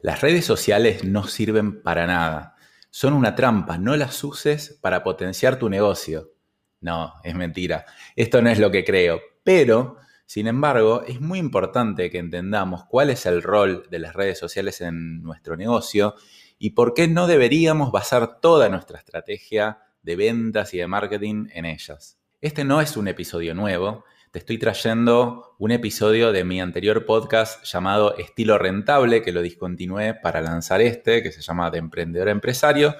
Las 0.00 0.20
redes 0.20 0.44
sociales 0.44 1.02
no 1.02 1.26
sirven 1.26 1.82
para 1.82 2.06
nada. 2.06 2.54
Son 2.90 3.14
una 3.14 3.34
trampa, 3.34 3.78
no 3.78 3.96
las 3.96 4.22
uses 4.22 4.78
para 4.80 5.02
potenciar 5.02 5.58
tu 5.58 5.68
negocio. 5.68 6.34
No, 6.80 7.14
es 7.24 7.34
mentira. 7.34 7.84
Esto 8.14 8.40
no 8.40 8.48
es 8.48 8.60
lo 8.60 8.70
que 8.70 8.84
creo. 8.84 9.20
Pero, 9.42 9.96
sin 10.24 10.46
embargo, 10.46 11.02
es 11.06 11.20
muy 11.20 11.40
importante 11.40 12.10
que 12.10 12.18
entendamos 12.18 12.84
cuál 12.84 13.10
es 13.10 13.26
el 13.26 13.42
rol 13.42 13.88
de 13.90 13.98
las 13.98 14.14
redes 14.14 14.38
sociales 14.38 14.80
en 14.80 15.20
nuestro 15.20 15.56
negocio 15.56 16.14
y 16.60 16.70
por 16.70 16.94
qué 16.94 17.08
no 17.08 17.26
deberíamos 17.26 17.90
basar 17.90 18.40
toda 18.40 18.68
nuestra 18.68 18.98
estrategia 18.98 19.80
de 20.02 20.14
ventas 20.14 20.74
y 20.74 20.78
de 20.78 20.86
marketing 20.86 21.48
en 21.52 21.64
ellas. 21.64 22.20
Este 22.40 22.64
no 22.64 22.80
es 22.80 22.96
un 22.96 23.08
episodio 23.08 23.52
nuevo, 23.52 24.04
te 24.30 24.40
estoy 24.40 24.58
trayendo 24.58 25.54
un 25.58 25.70
episodio 25.70 26.32
de 26.32 26.44
mi 26.44 26.60
anterior 26.60 27.06
podcast 27.06 27.64
llamado 27.64 28.16
Estilo 28.18 28.58
Rentable, 28.58 29.22
que 29.22 29.32
lo 29.32 29.40
discontinué 29.40 30.12
para 30.12 30.42
lanzar 30.42 30.82
este, 30.82 31.22
que 31.22 31.32
se 31.32 31.40
llama 31.40 31.70
De 31.70 31.78
Emprendedor 31.78 32.28
a 32.28 32.32
Empresario, 32.32 32.94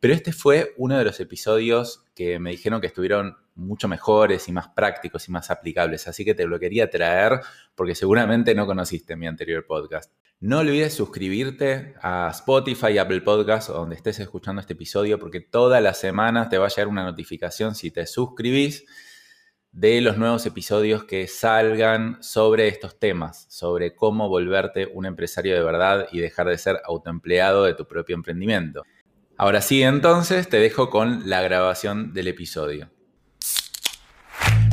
pero 0.00 0.12
este 0.12 0.32
fue 0.32 0.74
uno 0.78 0.98
de 0.98 1.04
los 1.04 1.20
episodios 1.20 2.04
que 2.16 2.40
me 2.40 2.50
dijeron 2.50 2.80
que 2.80 2.88
estuvieron 2.88 3.36
mucho 3.54 3.86
mejores 3.86 4.48
y 4.48 4.52
más 4.52 4.68
prácticos 4.68 5.28
y 5.28 5.30
más 5.30 5.50
aplicables, 5.50 6.08
así 6.08 6.24
que 6.24 6.34
te 6.34 6.46
lo 6.46 6.58
quería 6.58 6.90
traer 6.90 7.40
porque 7.76 7.94
seguramente 7.94 8.54
no 8.54 8.66
conociste 8.66 9.14
mi 9.14 9.28
anterior 9.28 9.64
podcast. 9.66 10.12
No 10.40 10.58
olvides 10.58 10.94
suscribirte 10.94 11.94
a 12.02 12.28
Spotify, 12.32 12.98
Apple 12.98 13.20
Podcasts 13.20 13.70
o 13.70 13.74
donde 13.74 13.94
estés 13.94 14.18
escuchando 14.18 14.60
este 14.60 14.72
episodio 14.72 15.20
porque 15.20 15.40
todas 15.40 15.80
las 15.80 16.00
semanas 16.00 16.48
te 16.48 16.58
va 16.58 16.66
a 16.66 16.68
llegar 16.68 16.88
una 16.88 17.04
notificación 17.04 17.76
si 17.76 17.92
te 17.92 18.06
suscribís 18.06 18.84
de 19.72 20.02
los 20.02 20.18
nuevos 20.18 20.44
episodios 20.44 21.04
que 21.04 21.26
salgan 21.26 22.22
sobre 22.22 22.68
estos 22.68 22.98
temas, 22.98 23.46
sobre 23.48 23.94
cómo 23.94 24.28
volverte 24.28 24.86
un 24.92 25.06
empresario 25.06 25.54
de 25.54 25.64
verdad 25.64 26.08
y 26.12 26.20
dejar 26.20 26.48
de 26.48 26.58
ser 26.58 26.80
autoempleado 26.84 27.64
de 27.64 27.74
tu 27.74 27.86
propio 27.86 28.14
emprendimiento. 28.14 28.84
Ahora 29.38 29.62
sí, 29.62 29.82
entonces 29.82 30.48
te 30.48 30.58
dejo 30.58 30.90
con 30.90 31.28
la 31.28 31.40
grabación 31.40 32.12
del 32.12 32.28
episodio. 32.28 32.90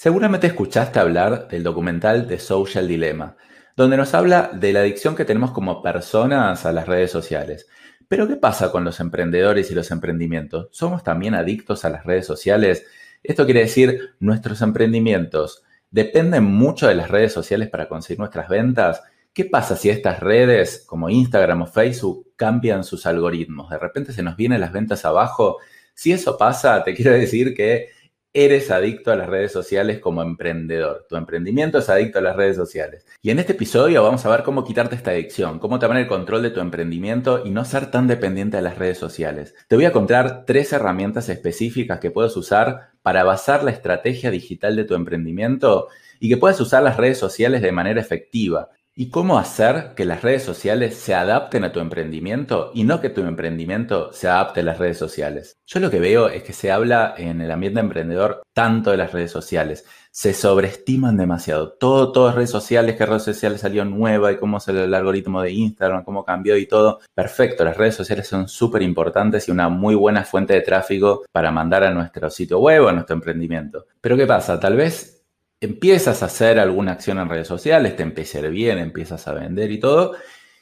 Seguramente 0.00 0.46
escuchaste 0.46 0.98
hablar 0.98 1.46
del 1.48 1.62
documental 1.62 2.26
The 2.26 2.38
Social 2.38 2.88
Dilemma, 2.88 3.36
donde 3.76 3.98
nos 3.98 4.14
habla 4.14 4.50
de 4.50 4.72
la 4.72 4.80
adicción 4.80 5.14
que 5.14 5.26
tenemos 5.26 5.50
como 5.50 5.82
personas 5.82 6.64
a 6.64 6.72
las 6.72 6.88
redes 6.88 7.10
sociales. 7.10 7.66
Pero 8.08 8.26
¿qué 8.26 8.36
pasa 8.36 8.72
con 8.72 8.82
los 8.82 8.98
emprendedores 8.98 9.70
y 9.70 9.74
los 9.74 9.90
emprendimientos? 9.90 10.68
¿Somos 10.70 11.04
también 11.04 11.34
adictos 11.34 11.84
a 11.84 11.90
las 11.90 12.06
redes 12.06 12.24
sociales? 12.24 12.86
Esto 13.22 13.44
quiere 13.44 13.60
decir, 13.60 14.14
nuestros 14.20 14.62
emprendimientos 14.62 15.64
dependen 15.90 16.44
mucho 16.44 16.88
de 16.88 16.94
las 16.94 17.10
redes 17.10 17.34
sociales 17.34 17.68
para 17.68 17.86
conseguir 17.86 18.20
nuestras 18.20 18.48
ventas. 18.48 19.02
¿Qué 19.34 19.44
pasa 19.44 19.76
si 19.76 19.90
estas 19.90 20.20
redes 20.20 20.82
como 20.86 21.10
Instagram 21.10 21.60
o 21.60 21.66
Facebook 21.66 22.26
cambian 22.36 22.84
sus 22.84 23.04
algoritmos? 23.04 23.68
De 23.68 23.76
repente 23.76 24.14
se 24.14 24.22
nos 24.22 24.34
vienen 24.34 24.62
las 24.62 24.72
ventas 24.72 25.04
abajo. 25.04 25.58
Si 25.92 26.10
eso 26.10 26.38
pasa, 26.38 26.82
te 26.84 26.94
quiero 26.94 27.12
decir 27.12 27.52
que 27.54 27.99
eres 28.32 28.70
adicto 28.70 29.10
a 29.10 29.16
las 29.16 29.28
redes 29.28 29.50
sociales 29.50 29.98
como 29.98 30.22
emprendedor. 30.22 31.06
Tu 31.08 31.16
emprendimiento 31.16 31.78
es 31.78 31.88
adicto 31.88 32.20
a 32.20 32.22
las 32.22 32.36
redes 32.36 32.56
sociales. 32.56 33.04
Y 33.22 33.30
en 33.30 33.40
este 33.40 33.52
episodio 33.52 34.02
vamos 34.02 34.24
a 34.24 34.30
ver 34.30 34.44
cómo 34.44 34.64
quitarte 34.64 34.94
esta 34.94 35.10
adicción, 35.10 35.58
cómo 35.58 35.78
tomar 35.78 35.96
el 35.96 36.06
control 36.06 36.42
de 36.42 36.50
tu 36.50 36.60
emprendimiento 36.60 37.42
y 37.44 37.50
no 37.50 37.64
ser 37.64 37.90
tan 37.90 38.06
dependiente 38.06 38.56
de 38.56 38.62
las 38.62 38.78
redes 38.78 38.98
sociales. 38.98 39.54
Te 39.66 39.74
voy 39.74 39.84
a 39.84 39.92
contar 39.92 40.44
tres 40.46 40.72
herramientas 40.72 41.28
específicas 41.28 41.98
que 41.98 42.12
puedes 42.12 42.36
usar 42.36 42.90
para 43.02 43.24
basar 43.24 43.64
la 43.64 43.72
estrategia 43.72 44.30
digital 44.30 44.76
de 44.76 44.84
tu 44.84 44.94
emprendimiento 44.94 45.88
y 46.20 46.28
que 46.28 46.36
puedas 46.36 46.60
usar 46.60 46.82
las 46.82 46.98
redes 46.98 47.18
sociales 47.18 47.62
de 47.62 47.72
manera 47.72 48.00
efectiva 48.00 48.68
¿Y 49.00 49.08
cómo 49.08 49.38
hacer 49.38 49.94
que 49.96 50.04
las 50.04 50.20
redes 50.20 50.42
sociales 50.42 50.94
se 50.94 51.14
adapten 51.14 51.64
a 51.64 51.72
tu 51.72 51.80
emprendimiento 51.80 52.70
y 52.74 52.84
no 52.84 53.00
que 53.00 53.08
tu 53.08 53.22
emprendimiento 53.22 54.12
se 54.12 54.28
adapte 54.28 54.60
a 54.60 54.62
las 54.62 54.76
redes 54.76 54.98
sociales? 54.98 55.56
Yo 55.66 55.80
lo 55.80 55.90
que 55.90 56.00
veo 56.00 56.28
es 56.28 56.42
que 56.42 56.52
se 56.52 56.70
habla 56.70 57.14
en 57.16 57.40
el 57.40 57.50
ambiente 57.50 57.80
emprendedor 57.80 58.42
tanto 58.52 58.90
de 58.90 58.98
las 58.98 59.12
redes 59.12 59.30
sociales. 59.30 59.86
Se 60.10 60.34
sobreestiman 60.34 61.16
demasiado. 61.16 61.72
Todo, 61.80 62.12
todas 62.12 62.34
redes 62.34 62.50
sociales, 62.50 62.96
qué 62.96 63.06
redes 63.06 63.22
sociales 63.22 63.62
salió 63.62 63.86
nueva 63.86 64.32
y 64.32 64.36
cómo 64.36 64.58
es 64.58 64.68
el 64.68 64.92
algoritmo 64.92 65.40
de 65.40 65.52
Instagram, 65.52 66.04
cómo 66.04 66.22
cambió 66.22 66.58
y 66.58 66.66
todo. 66.66 67.00
Perfecto, 67.14 67.64
las 67.64 67.78
redes 67.78 67.94
sociales 67.94 68.28
son 68.28 68.48
súper 68.48 68.82
importantes 68.82 69.48
y 69.48 69.50
una 69.50 69.70
muy 69.70 69.94
buena 69.94 70.24
fuente 70.24 70.52
de 70.52 70.60
tráfico 70.60 71.22
para 71.32 71.50
mandar 71.50 71.84
a 71.84 71.90
nuestro 71.90 72.28
sitio 72.28 72.58
web 72.58 72.84
o 72.84 72.88
a 72.88 72.92
nuestro 72.92 73.14
emprendimiento. 73.14 73.86
Pero 73.98 74.18
¿qué 74.18 74.26
pasa? 74.26 74.60
Tal 74.60 74.76
vez 74.76 75.19
empiezas 75.60 76.22
a 76.22 76.26
hacer 76.26 76.58
alguna 76.58 76.92
acción 76.92 77.18
en 77.18 77.28
redes 77.28 77.46
sociales, 77.46 77.96
te 77.96 78.02
empieza 78.02 78.38
a 78.38 78.42
ir 78.42 78.50
bien, 78.50 78.78
empiezas 78.78 79.28
a 79.28 79.34
vender 79.34 79.70
y 79.70 79.78
todo, 79.78 80.14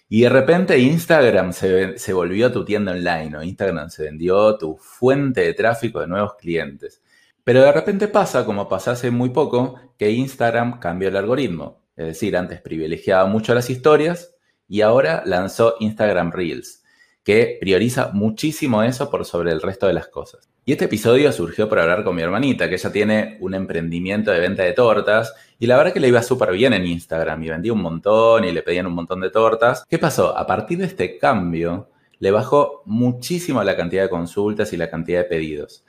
y 0.09 0.22
de 0.22 0.28
repente 0.31 0.78
Instagram 0.78 1.53
se, 1.53 2.12
volvió 2.12 2.50
tu 2.50 2.64
tienda 2.64 2.92
online, 2.92 3.36
o 3.36 3.42
Instagram 3.42 3.91
se 3.91 4.04
vendió 4.04 4.56
tu 4.56 4.76
fuente 4.76 5.42
de 5.42 5.54
tráfico 5.54 6.00
de 6.00 6.09
nuevos 6.09 6.34
clientes. 6.36 7.03
Pero 7.44 7.62
de 7.62 7.72
repente 7.72 8.09
pasa, 8.09 8.44
como 8.44 8.69
pasó 8.69 8.91
hace 8.91 9.10
muy 9.10 9.31
poco, 9.31 9.81
que 9.98 10.10
Instagram 10.10 10.81
cambió 10.81 11.09
el 11.09 11.16
algoritmo. 11.16 11.82
Es 11.94 12.06
decir, 12.06 12.36
antes 12.36 12.60
privilegiaba 12.60 13.26
mucho 13.26 13.54
las 13.54 13.70
historias 13.70 14.34
y 14.66 14.80
ahora 14.80 15.22
lanzó 15.26 15.76
Instagram 15.80 16.32
Reels, 16.32 16.84
que 17.28 17.59
prioriza 17.61 18.11
muchísimo 18.15 18.83
eso 18.83 19.11
por 19.11 19.27
sobre 19.27 19.53
el 19.53 19.61
resto 19.61 19.87
de 19.87 19.93
las 19.93 20.09
cosas. 20.09 20.49
Y 20.65 20.72
este 20.72 20.87
episodio 20.87 21.31
surgió 21.31 21.69
por 21.69 21.78
hablar 21.78 22.03
con 22.03 22.16
mi 22.16 22.22
hermanita, 22.22 22.71
que 22.71 22.77
ella 22.77 22.91
tiene 22.91 23.37
un 23.43 23.53
emprendimiento 23.53 24.31
de 24.31 24.41
venta 24.41 24.62
de 24.62 24.72
tortas 24.72 25.34
y 25.59 25.66
la 25.66 25.77
verdad 25.77 25.93
que 25.93 26.00
le 26.00 26.09
iba 26.09 26.22
súper 26.22 26.53
bien 26.53 26.72
en 26.72 26.87
Instagram 26.87 27.43
y 27.43 27.50
vendía 27.50 27.75
un 27.75 27.83
montón 27.83 28.44
y 28.44 28.53
le 28.53 28.62
pedían 28.62 28.87
un 28.87 28.94
montón 28.94 29.21
de 29.21 29.28
tortas. 29.28 29.84
¿Qué 29.87 29.99
pasó? 29.99 30.34
A 30.39 30.47
partir 30.47 30.78
de 30.78 30.87
este 30.87 31.19
cambio 31.19 31.91
le 32.19 32.31
bajó 32.31 32.81
muchísimo 32.87 33.62
la 33.62 33.77
cantidad 33.77 34.05
de 34.05 34.09
consultas 34.09 34.72
y 34.72 34.78
la 34.78 34.89
cantidad 34.89 35.19
de 35.19 35.25
pedidos. 35.25 35.84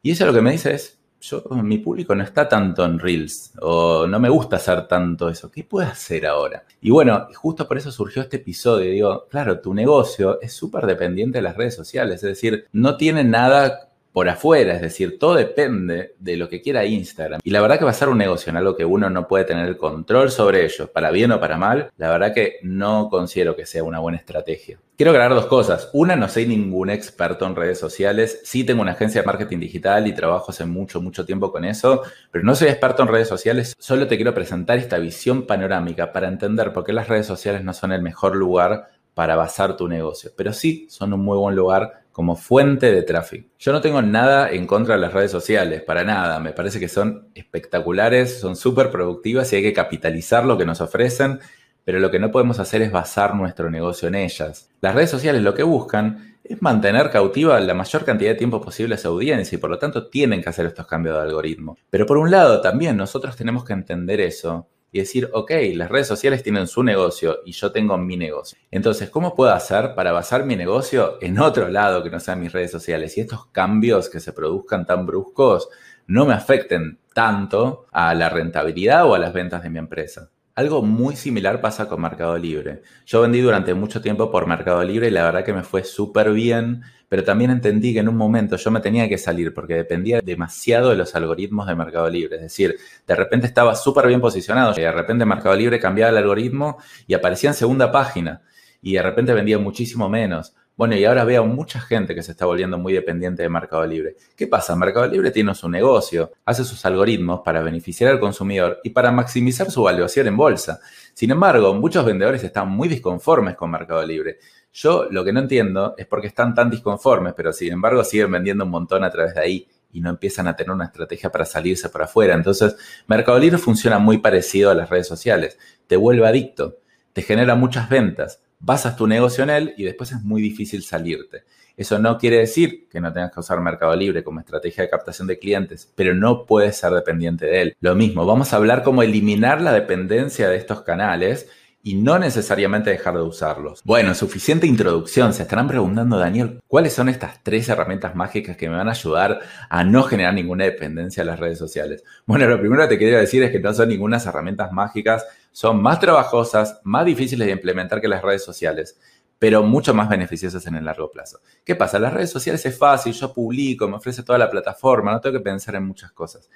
Y 0.00 0.12
ella 0.12 0.26
lo 0.26 0.32
que 0.32 0.42
me 0.42 0.52
dice 0.52 0.74
es, 0.74 1.00
yo, 1.24 1.42
mi 1.50 1.78
público 1.78 2.14
no 2.14 2.22
está 2.22 2.48
tanto 2.48 2.84
en 2.84 2.98
Reels 2.98 3.52
o 3.60 4.06
no 4.06 4.20
me 4.20 4.28
gusta 4.28 4.56
hacer 4.56 4.86
tanto 4.86 5.28
eso. 5.28 5.50
¿Qué 5.50 5.64
puedo 5.64 5.88
hacer 5.88 6.26
ahora? 6.26 6.64
Y 6.82 6.90
bueno, 6.90 7.28
justo 7.34 7.66
por 7.66 7.78
eso 7.78 7.90
surgió 7.90 8.22
este 8.22 8.36
episodio. 8.36 8.90
Digo, 8.90 9.26
claro, 9.30 9.60
tu 9.60 9.72
negocio 9.72 10.40
es 10.40 10.52
súper 10.52 10.86
dependiente 10.86 11.38
de 11.38 11.42
las 11.42 11.56
redes 11.56 11.74
sociales, 11.74 12.16
es 12.16 12.28
decir, 12.28 12.66
no 12.72 12.96
tiene 12.96 13.24
nada 13.24 13.90
por 14.14 14.28
afuera, 14.28 14.74
es 14.74 14.80
decir, 14.80 15.18
todo 15.18 15.34
depende 15.34 16.14
de 16.20 16.36
lo 16.36 16.48
que 16.48 16.62
quiera 16.62 16.84
Instagram. 16.84 17.40
Y 17.42 17.50
la 17.50 17.60
verdad 17.60 17.80
que 17.80 17.84
va 17.84 17.90
a 17.90 18.08
un 18.08 18.16
negocio 18.16 18.48
en 18.48 18.56
algo 18.56 18.76
que 18.76 18.84
uno 18.84 19.10
no 19.10 19.26
puede 19.26 19.44
tener 19.44 19.76
control 19.76 20.30
sobre 20.30 20.64
ello, 20.64 20.86
para 20.86 21.10
bien 21.10 21.32
o 21.32 21.40
para 21.40 21.58
mal, 21.58 21.90
la 21.96 22.10
verdad 22.10 22.32
que 22.32 22.58
no 22.62 23.08
considero 23.10 23.56
que 23.56 23.66
sea 23.66 23.82
una 23.82 23.98
buena 23.98 24.18
estrategia. 24.18 24.78
Quiero 24.96 25.10
aclarar 25.10 25.34
dos 25.34 25.46
cosas. 25.46 25.90
Una, 25.92 26.14
no 26.14 26.28
soy 26.28 26.46
ningún 26.46 26.90
experto 26.90 27.44
en 27.44 27.56
redes 27.56 27.80
sociales. 27.80 28.40
Sí 28.44 28.62
tengo 28.62 28.82
una 28.82 28.92
agencia 28.92 29.20
de 29.20 29.26
marketing 29.26 29.58
digital 29.58 30.06
y 30.06 30.14
trabajo 30.14 30.52
hace 30.52 30.64
mucho, 30.64 31.02
mucho 31.02 31.26
tiempo 31.26 31.50
con 31.50 31.64
eso, 31.64 32.02
pero 32.30 32.44
no 32.44 32.54
soy 32.54 32.68
experto 32.68 33.02
en 33.02 33.08
redes 33.08 33.26
sociales. 33.26 33.74
Solo 33.80 34.06
te 34.06 34.14
quiero 34.14 34.32
presentar 34.32 34.78
esta 34.78 34.98
visión 34.98 35.44
panorámica 35.44 36.12
para 36.12 36.28
entender 36.28 36.72
por 36.72 36.84
qué 36.84 36.92
las 36.92 37.08
redes 37.08 37.26
sociales 37.26 37.64
no 37.64 37.72
son 37.72 37.90
el 37.90 38.02
mejor 38.02 38.36
lugar 38.36 38.90
para 39.12 39.34
basar 39.34 39.76
tu 39.76 39.88
negocio, 39.88 40.30
pero 40.36 40.52
sí 40.52 40.86
son 40.88 41.12
un 41.12 41.20
muy 41.20 41.36
buen 41.36 41.56
lugar 41.56 42.03
como 42.14 42.36
fuente 42.36 42.92
de 42.92 43.02
tráfico. 43.02 43.48
Yo 43.58 43.72
no 43.72 43.80
tengo 43.80 44.00
nada 44.00 44.48
en 44.52 44.68
contra 44.68 44.94
de 44.94 45.00
las 45.00 45.12
redes 45.12 45.32
sociales, 45.32 45.82
para 45.82 46.04
nada. 46.04 46.38
Me 46.38 46.52
parece 46.52 46.78
que 46.78 46.88
son 46.88 47.26
espectaculares, 47.34 48.38
son 48.38 48.54
súper 48.54 48.92
productivas 48.92 49.52
y 49.52 49.56
hay 49.56 49.62
que 49.62 49.72
capitalizar 49.72 50.44
lo 50.44 50.56
que 50.56 50.64
nos 50.64 50.80
ofrecen, 50.80 51.40
pero 51.84 51.98
lo 51.98 52.12
que 52.12 52.20
no 52.20 52.30
podemos 52.30 52.60
hacer 52.60 52.82
es 52.82 52.92
basar 52.92 53.34
nuestro 53.34 53.68
negocio 53.68 54.06
en 54.06 54.14
ellas. 54.14 54.70
Las 54.80 54.94
redes 54.94 55.10
sociales 55.10 55.42
lo 55.42 55.54
que 55.54 55.64
buscan 55.64 56.36
es 56.44 56.62
mantener 56.62 57.10
cautiva 57.10 57.58
la 57.58 57.74
mayor 57.74 58.04
cantidad 58.04 58.30
de 58.30 58.36
tiempo 58.36 58.60
posible 58.60 58.94
a 58.94 58.98
su 58.98 59.08
audiencia 59.08 59.56
y 59.56 59.58
por 59.58 59.70
lo 59.70 59.80
tanto 59.80 60.06
tienen 60.08 60.40
que 60.40 60.50
hacer 60.50 60.66
estos 60.66 60.86
cambios 60.86 61.16
de 61.16 61.22
algoritmo. 61.22 61.76
Pero 61.90 62.06
por 62.06 62.18
un 62.18 62.30
lado 62.30 62.60
también 62.60 62.96
nosotros 62.96 63.34
tenemos 63.34 63.64
que 63.64 63.72
entender 63.72 64.20
eso 64.20 64.68
y 64.94 65.00
decir, 65.00 65.28
ok, 65.32 65.50
las 65.74 65.90
redes 65.90 66.06
sociales 66.06 66.44
tienen 66.44 66.68
su 66.68 66.84
negocio 66.84 67.40
y 67.44 67.50
yo 67.50 67.72
tengo 67.72 67.98
mi 67.98 68.16
negocio. 68.16 68.56
Entonces, 68.70 69.10
¿cómo 69.10 69.34
puedo 69.34 69.52
hacer 69.52 69.96
para 69.96 70.12
basar 70.12 70.46
mi 70.46 70.54
negocio 70.54 71.18
en 71.20 71.40
otro 71.40 71.68
lado 71.68 72.04
que 72.04 72.10
no 72.10 72.20
sean 72.20 72.38
mis 72.40 72.52
redes 72.52 72.70
sociales? 72.70 73.18
Y 73.18 73.22
estos 73.22 73.46
cambios 73.46 74.08
que 74.08 74.20
se 74.20 74.32
produzcan 74.32 74.86
tan 74.86 75.04
bruscos 75.04 75.68
no 76.06 76.26
me 76.26 76.32
afecten 76.32 77.00
tanto 77.12 77.86
a 77.90 78.14
la 78.14 78.28
rentabilidad 78.28 79.04
o 79.04 79.16
a 79.16 79.18
las 79.18 79.32
ventas 79.32 79.64
de 79.64 79.70
mi 79.70 79.80
empresa. 79.80 80.30
Algo 80.54 80.82
muy 80.82 81.16
similar 81.16 81.60
pasa 81.60 81.88
con 81.88 82.00
Mercado 82.00 82.38
Libre. 82.38 82.82
Yo 83.04 83.20
vendí 83.20 83.40
durante 83.40 83.74
mucho 83.74 84.00
tiempo 84.00 84.30
por 84.30 84.46
Mercado 84.46 84.84
Libre 84.84 85.08
y 85.08 85.10
la 85.10 85.24
verdad 85.24 85.44
que 85.44 85.52
me 85.52 85.64
fue 85.64 85.82
súper 85.82 86.30
bien, 86.30 86.82
pero 87.14 87.22
también 87.22 87.52
entendí 87.52 87.92
que 87.92 88.00
en 88.00 88.08
un 88.08 88.16
momento 88.16 88.56
yo 88.56 88.72
me 88.72 88.80
tenía 88.80 89.08
que 89.08 89.18
salir 89.18 89.54
porque 89.54 89.74
dependía 89.74 90.20
demasiado 90.20 90.90
de 90.90 90.96
los 90.96 91.14
algoritmos 91.14 91.68
de 91.68 91.76
Mercado 91.76 92.10
Libre. 92.10 92.34
Es 92.34 92.42
decir, 92.42 92.76
de 93.06 93.14
repente 93.14 93.46
estaba 93.46 93.76
súper 93.76 94.08
bien 94.08 94.20
posicionado 94.20 94.74
y 94.76 94.80
de 94.80 94.90
repente 94.90 95.24
Mercado 95.24 95.54
Libre 95.54 95.78
cambiaba 95.78 96.10
el 96.10 96.16
algoritmo 96.16 96.76
y 97.06 97.14
aparecía 97.14 97.50
en 97.50 97.54
segunda 97.54 97.92
página 97.92 98.42
y 98.82 98.94
de 98.94 99.02
repente 99.02 99.32
vendía 99.32 99.60
muchísimo 99.60 100.08
menos. 100.08 100.56
Bueno, 100.76 100.96
y 100.96 101.04
ahora 101.04 101.22
veo 101.22 101.46
mucha 101.46 101.78
gente 101.78 102.16
que 102.16 102.22
se 102.24 102.32
está 102.32 102.46
volviendo 102.46 102.78
muy 102.78 102.92
dependiente 102.92 103.44
de 103.44 103.48
Mercado 103.48 103.86
Libre. 103.86 104.16
¿Qué 104.34 104.48
pasa? 104.48 104.74
Mercado 104.74 105.06
Libre 105.06 105.30
tiene 105.30 105.54
su 105.54 105.68
negocio, 105.68 106.32
hace 106.44 106.64
sus 106.64 106.84
algoritmos 106.84 107.42
para 107.44 107.62
beneficiar 107.62 108.10
al 108.10 108.18
consumidor 108.18 108.80
y 108.82 108.90
para 108.90 109.12
maximizar 109.12 109.70
su 109.70 109.84
valuación 109.84 110.26
en 110.26 110.36
bolsa. 110.36 110.80
Sin 111.12 111.30
embargo, 111.30 111.72
muchos 111.74 112.04
vendedores 112.04 112.42
están 112.42 112.70
muy 112.70 112.88
disconformes 112.88 113.54
con 113.54 113.70
Mercado 113.70 114.04
Libre. 114.04 114.38
Yo 114.74 115.06
lo 115.10 115.24
que 115.24 115.32
no 115.32 115.40
entiendo 115.40 115.94
es 115.96 116.06
por 116.06 116.20
qué 116.20 116.26
están 116.26 116.54
tan 116.54 116.68
disconformes, 116.68 117.32
pero 117.34 117.52
sin 117.52 117.72
embargo 117.72 118.04
siguen 118.04 118.32
vendiendo 118.32 118.64
un 118.64 118.70
montón 118.70 119.04
a 119.04 119.10
través 119.10 119.34
de 119.34 119.40
ahí 119.40 119.68
y 119.92 120.00
no 120.00 120.10
empiezan 120.10 120.48
a 120.48 120.56
tener 120.56 120.72
una 120.72 120.86
estrategia 120.86 121.30
para 121.30 121.44
salirse 121.46 121.88
para 121.88 122.06
afuera. 122.06 122.34
Entonces, 122.34 122.76
Mercado 123.06 123.38
Libre 123.38 123.58
funciona 123.58 123.98
muy 123.98 124.18
parecido 124.18 124.70
a 124.70 124.74
las 124.74 124.90
redes 124.90 125.06
sociales. 125.06 125.58
Te 125.86 125.96
vuelve 125.96 126.26
adicto, 126.26 126.80
te 127.12 127.22
genera 127.22 127.54
muchas 127.54 127.88
ventas 127.88 128.40
basas 128.64 128.96
tu 128.96 129.06
negocio 129.06 129.44
en 129.44 129.50
él 129.50 129.74
y 129.76 129.84
después 129.84 130.12
es 130.12 130.22
muy 130.22 130.40
difícil 130.40 130.82
salirte. 130.82 131.44
Eso 131.76 131.98
no 131.98 132.18
quiere 132.18 132.38
decir 132.38 132.88
que 132.88 133.00
no 133.00 133.12
tengas 133.12 133.32
que 133.32 133.40
usar 133.40 133.60
Mercado 133.60 133.94
Libre 133.96 134.22
como 134.22 134.40
estrategia 134.40 134.84
de 134.84 134.90
captación 134.90 135.26
de 135.26 135.38
clientes, 135.38 135.92
pero 135.94 136.14
no 136.14 136.46
puedes 136.46 136.76
ser 136.76 136.92
dependiente 136.92 137.46
de 137.46 137.62
él. 137.62 137.76
Lo 137.80 137.94
mismo, 137.94 138.24
vamos 138.24 138.52
a 138.52 138.56
hablar 138.56 138.84
cómo 138.84 139.02
eliminar 139.02 139.60
la 139.60 139.72
dependencia 139.72 140.48
de 140.48 140.56
estos 140.56 140.82
canales 140.82 141.48
y 141.86 141.96
no 141.96 142.18
necesariamente 142.18 142.88
dejar 142.88 143.14
de 143.14 143.22
usarlos. 143.22 143.82
Bueno, 143.84 144.14
suficiente 144.14 144.66
introducción. 144.66 145.34
Se 145.34 145.42
estarán 145.42 145.68
preguntando, 145.68 146.16
Daniel, 146.18 146.62
¿cuáles 146.66 146.94
son 146.94 147.10
estas 147.10 147.44
tres 147.44 147.68
herramientas 147.68 148.16
mágicas 148.16 148.56
que 148.56 148.70
me 148.70 148.76
van 148.76 148.88
a 148.88 148.92
ayudar 148.92 149.40
a 149.68 149.84
no 149.84 150.02
generar 150.04 150.32
ninguna 150.32 150.64
dependencia 150.64 151.22
de 151.22 151.30
las 151.30 151.38
redes 151.38 151.58
sociales? 151.58 152.02
Bueno, 152.24 152.48
lo 152.48 152.58
primero 152.58 152.82
que 152.84 152.88
te 152.88 152.98
quería 152.98 153.18
decir 153.18 153.42
es 153.42 153.52
que 153.52 153.60
no 153.60 153.74
son 153.74 153.90
ninguna 153.90 154.16
herramientas 154.16 154.72
mágicas, 154.72 155.26
son 155.52 155.82
más 155.82 156.00
trabajosas, 156.00 156.80
más 156.84 157.04
difíciles 157.04 157.46
de 157.46 157.52
implementar 157.52 158.00
que 158.00 158.08
las 158.08 158.22
redes 158.22 158.42
sociales 158.42 158.98
pero 159.36 159.62
mucho 159.62 159.92
más 159.92 160.08
beneficiosas 160.08 160.66
en 160.68 160.76
el 160.76 160.86
largo 160.86 161.10
plazo. 161.10 161.40
¿Qué 161.66 161.74
pasa? 161.74 161.98
Las 161.98 162.14
redes 162.14 162.30
sociales 162.30 162.64
es 162.64 162.78
fácil, 162.78 163.12
yo 163.12 163.34
publico, 163.34 163.86
me 163.86 163.96
ofrece 163.96 164.22
toda 164.22 164.38
la 164.38 164.48
plataforma, 164.48 165.12
no 165.12 165.20
tengo 165.20 165.36
que 165.36 165.44
pensar 165.44 165.74
en 165.74 165.86
muchas 165.86 166.12
cosas. 166.12 166.48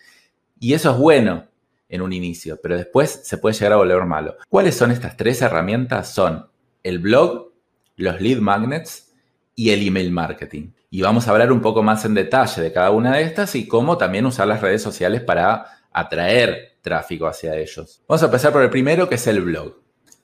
Y 0.58 0.72
eso 0.72 0.92
es 0.92 0.96
bueno, 0.96 1.48
en 1.88 2.02
un 2.02 2.12
inicio, 2.12 2.58
pero 2.62 2.76
después 2.76 3.20
se 3.25 3.38
puede 3.38 3.55
llegar 3.55 3.73
a 3.73 3.76
volver 3.76 4.05
malo. 4.05 4.37
¿Cuáles 4.49 4.76
son 4.76 4.90
estas 4.90 5.17
tres 5.17 5.40
herramientas? 5.43 6.12
Son 6.12 6.46
el 6.82 6.99
blog, 6.99 7.52
los 7.96 8.20
lead 8.20 8.38
magnets 8.38 9.12
y 9.55 9.70
el 9.70 9.87
email 9.87 10.11
marketing. 10.11 10.73
Y 10.90 11.02
vamos 11.02 11.29
a 11.29 11.32
hablar 11.32 11.52
un 11.52 11.61
poco 11.61 11.82
más 11.82 12.05
en 12.05 12.14
detalle 12.14 12.62
de 12.62 12.73
cada 12.73 12.90
una 12.90 13.17
de 13.17 13.23
estas 13.23 13.55
y 13.55 13.67
cómo 13.67 13.99
también 13.99 14.26
usar 14.26 14.46
las 14.46 14.61
redes 14.61 14.82
sociales 14.82 15.20
para 15.20 15.67
atraer 15.93 16.79
tráfico 16.81 17.26
hacia 17.26 17.56
ellos. 17.56 18.02
Vamos 18.08 18.23
a 18.23 18.26
empezar 18.26 18.52
por 18.52 18.62
el 18.62 18.70
primero, 18.70 19.08
que 19.08 19.17
es 19.17 19.26
el 19.26 19.40
blog. 19.40 19.75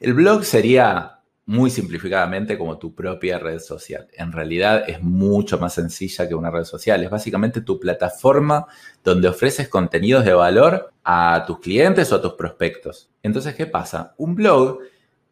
El 0.00 0.14
blog 0.14 0.44
sería 0.44 1.20
muy 1.46 1.70
simplificadamente 1.70 2.56
como 2.56 2.78
tu 2.78 2.94
propia 2.94 3.38
red 3.38 3.58
social. 3.58 4.08
En 4.14 4.32
realidad 4.32 4.84
es 4.88 5.02
mucho 5.02 5.58
más 5.58 5.74
sencilla 5.74 6.26
que 6.26 6.34
una 6.34 6.50
red 6.50 6.64
social. 6.64 7.02
Es 7.02 7.10
básicamente 7.10 7.60
tu 7.60 7.78
plataforma 7.78 8.66
donde 9.02 9.28
ofreces 9.28 9.68
contenidos 9.68 10.24
de 10.24 10.32
valor 10.32 10.92
a 11.04 11.44
tus 11.46 11.60
clientes 11.60 12.10
o 12.12 12.16
a 12.16 12.22
tus 12.22 12.34
prospectos. 12.34 13.10
Entonces, 13.22 13.54
¿qué 13.54 13.66
pasa? 13.66 14.14
Un 14.16 14.34
blog 14.34 14.78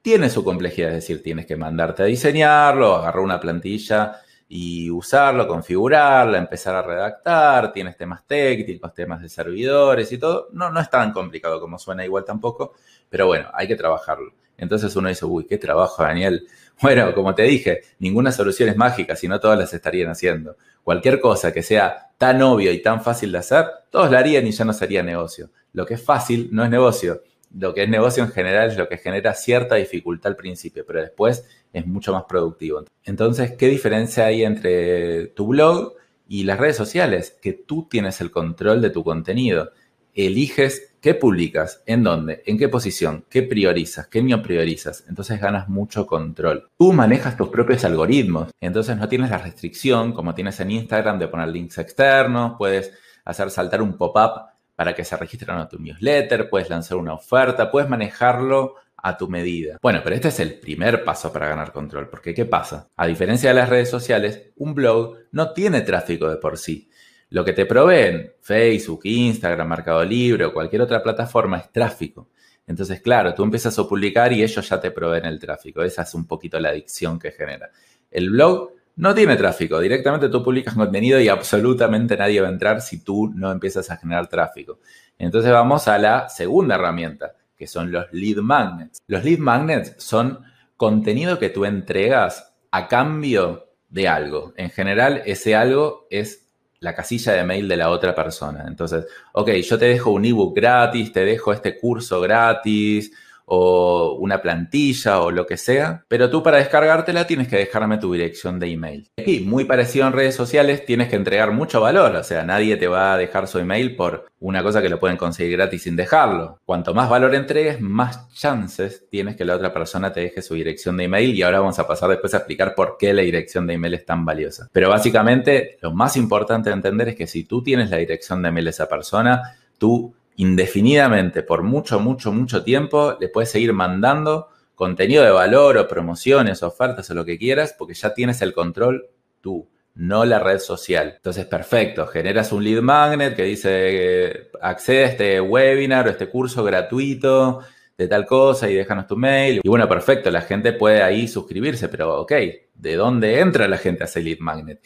tiene 0.03 0.29
su 0.29 0.45
complejidad, 0.45 0.91
es 0.91 0.97
decir, 0.97 1.23
tienes 1.23 1.47
que 1.47 1.57
mandarte 1.57 2.03
a 2.03 2.07
diseñarlo, 2.07 2.97
agarrar 2.97 3.23
una 3.23 3.41
plantilla 3.41 4.21
y 4.49 4.91
usarlo, 4.91 5.49
configurarla, 5.49 6.37
empezar 6.37 6.75
a 6.75 6.83
redactar, 6.83 7.73
tienes 7.73 7.97
temas 7.97 8.27
técnicos, 8.27 8.93
temas 8.93 9.23
de 9.23 9.31
servidores 9.31 10.13
y 10.13 10.19
todo. 10.19 10.49
No, 10.53 10.71
no 10.71 10.81
es 10.81 10.91
tan 10.91 11.13
complicado 11.13 11.59
como 11.59 11.79
suena 11.79 12.05
igual 12.05 12.25
tampoco, 12.25 12.75
pero 13.09 13.27
bueno, 13.27 13.49
hay 13.55 13.67
que 13.67 13.77
trabajarlo. 13.77 14.35
Entonces 14.63 14.95
uno 14.95 15.09
dice, 15.09 15.25
uy, 15.25 15.45
qué 15.45 15.59
trabajo, 15.59 16.03
Daniel. 16.03 16.47
Bueno, 16.81 17.15
como 17.15 17.33
te 17.33 17.43
dije, 17.43 17.83
ninguna 18.01 18.33
solución 18.33 18.69
es 18.69 18.77
mágica, 18.77 19.15
si 19.15 19.29
no 19.29 19.39
todas 19.39 19.57
las 19.57 19.73
estarían 19.73 20.11
haciendo. 20.11 20.57
Cualquier 20.83 21.21
cosa 21.21 21.53
que 21.53 21.63
sea 21.63 22.11
tan 22.19 22.43
obvio 22.43 22.73
y 22.73 22.83
tan 22.83 23.05
fácil 23.05 23.31
de 23.31 23.39
hacer, 23.39 23.67
todos 23.91 24.11
la 24.11 24.19
harían 24.19 24.47
y 24.47 24.51
ya 24.51 24.65
no 24.65 24.73
sería 24.73 25.03
negocio. 25.03 25.51
Lo 25.75 25.87
que 25.87 25.95
es 25.95 26.03
fácil 26.03 26.49
no 26.51 26.65
es 26.65 26.71
negocio. 26.71 27.23
Lo 27.57 27.73
que 27.73 27.85
es 27.85 27.89
negocio 27.89 28.25
en 28.25 28.31
general 28.31 28.71
es 28.71 28.79
lo 28.79 28.89
que 28.89 28.97
genera 28.97 29.35
cierta 29.35 29.77
dificultad 29.77 30.31
al 30.31 30.37
principio, 30.37 30.85
pero 30.85 31.03
después 31.03 31.47
es 31.73 31.87
mucho 31.87 32.13
más 32.13 32.25
productivo. 32.25 32.85
Entonces, 33.05 33.53
¿qué 33.53 33.69
diferencia 33.69 34.27
hay 34.27 34.43
entre 34.43 35.29
tu 35.29 35.49
blog 35.49 35.95
y 36.27 36.45
las 36.45 36.59
redes 36.59 36.77
sociales? 36.77 37.39
Que 37.41 37.53
tú 37.53 37.87
tienes 37.89 38.21
el 38.21 38.31
control 38.33 38.81
de 38.81 38.91
tu 38.91 39.05
contenido. 39.05 39.71
Eliges 40.15 40.92
¿Qué 41.03 41.15
publicas? 41.15 41.83
¿En 41.85 42.05
dónde? 42.05 42.45
¿En 42.47 42.57
qué 42.57 42.69
posición? 42.69 43.25
¿Qué 43.29 43.43
priorizas? 43.43 44.07
¿Qué 44.07 44.23
no 44.23 44.41
priorizas? 44.41 45.05
Entonces 45.09 45.41
ganas 45.41 45.69
mucho 45.69 46.07
control. 46.07 46.71
Tú 46.79 46.93
manejas 46.93 47.37
tus 47.37 47.49
propios 47.49 47.85
algoritmos. 47.85 48.53
Entonces 48.61 48.97
no 48.97 49.09
tienes 49.09 49.29
la 49.31 49.39
restricción, 49.39 50.13
como 50.13 50.33
tienes 50.33 50.61
en 50.61 50.71
Instagram, 50.71 51.19
de 51.19 51.27
poner 51.27 51.49
links 51.49 51.79
externos. 51.79 52.53
Puedes 52.57 52.93
hacer 53.25 53.51
saltar 53.51 53.83
un 53.83 53.97
pop-up 53.99 54.43
para 54.77 54.95
que 54.95 55.05
se 55.05 55.17
registren 55.17 55.59
a 55.59 55.69
tu 55.69 55.77
newsletter. 55.81 56.49
Puedes 56.49 56.71
lanzar 56.71 56.99
una 56.99 57.15
oferta. 57.15 57.69
Puedes 57.69 57.91
manejarlo 57.91 58.77
a 58.97 59.17
tu 59.17 59.27
medida. 59.27 59.79
Bueno, 59.83 60.03
pero 60.05 60.15
este 60.15 60.29
es 60.29 60.39
el 60.39 60.61
primer 60.61 61.03
paso 61.03 61.33
para 61.33 61.49
ganar 61.49 61.73
control, 61.73 62.11
porque 62.11 62.33
¿qué 62.33 62.45
pasa? 62.45 62.91
A 62.95 63.09
diferencia 63.09 63.51
de 63.51 63.57
las 63.57 63.69
redes 63.69 63.91
sociales, 63.91 64.53
un 64.55 64.73
blog 64.73 65.17
no 65.33 65.53
tiene 65.53 65.81
tráfico 65.81 66.29
de 66.29 66.37
por 66.37 66.59
sí. 66.59 66.89
Lo 67.33 67.47
que 67.47 67.55
te 67.55 67.65
proveen 67.65 68.35
Facebook, 68.43 69.01
Instagram, 69.05 69.67
Mercado 69.67 70.05
Libre 70.05 70.45
o 70.45 70.53
cualquier 70.53 70.83
otra 70.83 71.03
plataforma 71.03 71.57
es 71.57 71.73
tráfico. 71.73 72.29
Entonces, 72.67 73.01
claro, 73.01 73.33
tú 73.33 73.43
empiezas 73.43 73.79
a 73.79 73.89
publicar 73.89 74.35
y 74.35 74.43
ellos 74.43 74.69
ya 74.69 74.79
te 74.79 74.91
proveen 74.91 75.25
el 75.25 75.39
tráfico. 75.39 75.83
Esa 75.83 76.03
es 76.03 76.13
un 76.13 76.27
poquito 76.27 76.61
la 76.61 76.69
adicción 76.69 77.19
que 77.19 77.31
genera. 77.33 77.71
El 78.11 78.29
blog 78.29 78.73
no 78.97 79.15
tiene 79.15 79.37
tráfico. 79.37 79.81
Directamente 79.81 80.29
tú 80.29 80.45
publicas 80.45 80.75
contenido 80.75 81.19
y 81.21 81.29
absolutamente 81.29 82.19
nadie 82.19 82.43
va 82.43 82.49
a 82.49 82.53
entrar 82.53 82.83
si 82.83 83.03
tú 83.03 83.33
no 83.35 83.51
empiezas 83.51 83.91
a 83.91 83.97
generar 83.97 84.27
tráfico. 84.27 84.81
Entonces 85.19 85.51
vamos 85.51 85.89
a 85.89 85.97
la 85.97 86.29
segunda 86.29 86.75
herramienta, 86.75 87.33
que 87.57 87.67
son 87.67 87.91
los 87.91 88.13
lead 88.13 88.43
magnets. 88.43 88.99
Los 89.07 89.25
lead 89.25 89.39
magnets 89.39 89.95
son 89.97 90.41
contenido 90.77 91.39
que 91.39 91.49
tú 91.49 91.65
entregas 91.65 92.53
a 92.71 92.89
cambio 92.89 93.71
de 93.89 94.07
algo. 94.09 94.53
En 94.59 94.69
general, 94.69 95.23
ese 95.25 95.55
algo 95.55 96.07
es 96.11 96.42
la 96.83 96.95
casilla 96.95 97.33
de 97.33 97.45
mail 97.45 97.69
de 97.69 97.77
la 97.77 97.91
otra 97.91 98.15
persona. 98.15 98.65
Entonces, 98.67 99.07
ok, 99.33 99.51
yo 99.51 99.79
te 99.79 99.87
dejo 99.87 100.11
un 100.11 100.25
ebook 100.25 100.55
gratis, 100.55 101.13
te 101.13 101.25
dejo 101.25 101.53
este 101.53 101.79
curso 101.79 102.21
gratis, 102.21 103.13
o 103.55 104.15
una 104.15 104.41
plantilla 104.41 105.21
o 105.21 105.31
lo 105.31 105.47
que 105.47 105.59
sea, 105.59 106.07
pero 106.09 106.31
tú 106.31 106.43
para 106.43 106.57
descargártela 106.57 107.27
tienes 107.27 107.49
que 107.49 107.57
dejarme 107.57 107.99
tu 107.99 108.11
dirección 108.11 108.59
de 108.59 108.71
email. 108.71 109.11
Y 109.19 109.41
muy 109.41 109.67
parecido 109.67 110.07
en 110.07 110.15
redes 110.15 110.35
sociales, 110.35 110.87
tienes 110.87 111.11
que 111.11 111.17
entregar 111.17 111.53
mucho 111.53 111.83
valor, 111.83 112.17
o 112.17 112.25
sea, 112.25 112.45
nadie 112.45 112.79
te 112.79 112.87
va 112.89 113.13
a 113.13 113.19
dejar 113.19 113.47
su 113.47 113.59
email 113.59 113.95
por 113.95 114.25
una 114.41 114.63
cosa 114.63 114.81
que 114.81 114.89
lo 114.89 114.99
pueden 114.99 115.19
conseguir 115.19 115.59
gratis 115.59 115.83
sin 115.83 115.97
dejarlo. 115.97 116.61
Cuanto 116.65 116.95
más 116.95 117.11
valor 117.11 117.35
entregues, 117.35 117.79
más 117.79 118.33
chances 118.33 119.05
tienes 119.11 119.37
que 119.37 119.45
la 119.45 119.57
otra 119.57 119.71
persona 119.71 120.15
te 120.15 120.21
deje 120.21 120.41
su 120.41 120.55
dirección 120.55 120.97
de 120.97 121.05
email 121.05 121.35
y 121.35 121.43
ahora 121.43 121.61
vamos 121.61 121.79
a 121.79 121.87
pasar 121.87 122.09
después 122.09 122.33
a 122.33 122.39
explicar 122.39 122.75
por 122.75 122.97
qué 122.99 123.13
la 123.13 123.21
dirección 123.21 123.67
de 123.67 123.75
email 123.75 123.93
es 123.93 124.07
tan 124.07 124.25
valiosa. 124.25 124.71
Pero 124.73 124.89
básicamente 124.89 125.77
lo 125.83 125.93
más 125.93 126.17
importante 126.17 126.71
de 126.71 126.77
entender 126.77 127.11
es 127.11 127.17
que 127.17 127.27
si 127.27 127.45
tú 127.45 127.63
tienes 127.63 127.91
la 127.91 127.99
dirección 127.99 128.41
de 128.41 128.49
email 128.49 128.65
de 128.65 128.71
esa 128.71 128.89
persona, 128.89 129.59
tú 129.77 130.15
indefinidamente 130.37 131.43
por 131.43 131.63
mucho, 131.63 132.01
mucho, 132.01 132.33
mucho 132.33 132.65
tiempo, 132.65 133.17
le 133.21 133.29
puedes 133.29 133.51
seguir 133.51 133.73
mandando 133.73 134.49
contenido 134.75 135.23
de 135.23 135.31
valor 135.31 135.77
o 135.79 135.89
promociones, 135.89 136.63
ofertas 136.63 137.11
o 137.11 137.15
lo 137.15 137.25
que 137.25 137.39
quieras, 137.39 137.75
porque 137.79 137.95
ya 137.95 138.15
tienes 138.15 138.43
el 138.43 138.53
control 138.53 139.07
tú, 139.41 139.69
no 139.95 140.25
la 140.25 140.39
red 140.39 140.59
social. 140.59 141.15
Entonces, 141.17 141.45
perfecto, 141.47 142.07
generas 142.07 142.53
un 142.53 142.65
lead 142.65 142.83
magnet 142.83 143.37
que 143.37 143.45
dice, 143.45 144.51
accede 144.61 145.05
a 145.05 145.09
este 145.09 145.41
webinar 145.41 146.07
o 146.07 146.11
este 146.11 146.29
curso 146.29 146.65
gratuito 146.65 147.61
de 147.97 148.09
tal 148.09 148.27
cosa 148.27 148.69
y 148.69 148.75
déjanos 148.75 149.07
tu 149.07 149.17
mail. 149.17 149.61
Y 149.63 149.69
bueno, 149.69 149.89
perfecto, 149.89 150.31
la 150.31 150.41
gente 150.41 150.73
puede 150.73 151.03
ahí 151.03 151.29
suscribirse, 151.29 151.89
pero 151.89 152.21
ok, 152.21 152.33
¿de 152.75 152.97
dónde 152.97 153.41
entra 153.41 153.69
la 153.69 153.79
gente 153.79 154.05
a 154.05 154.07
ese 154.07 154.23
lead 154.23 154.39
magnet? 154.41 154.81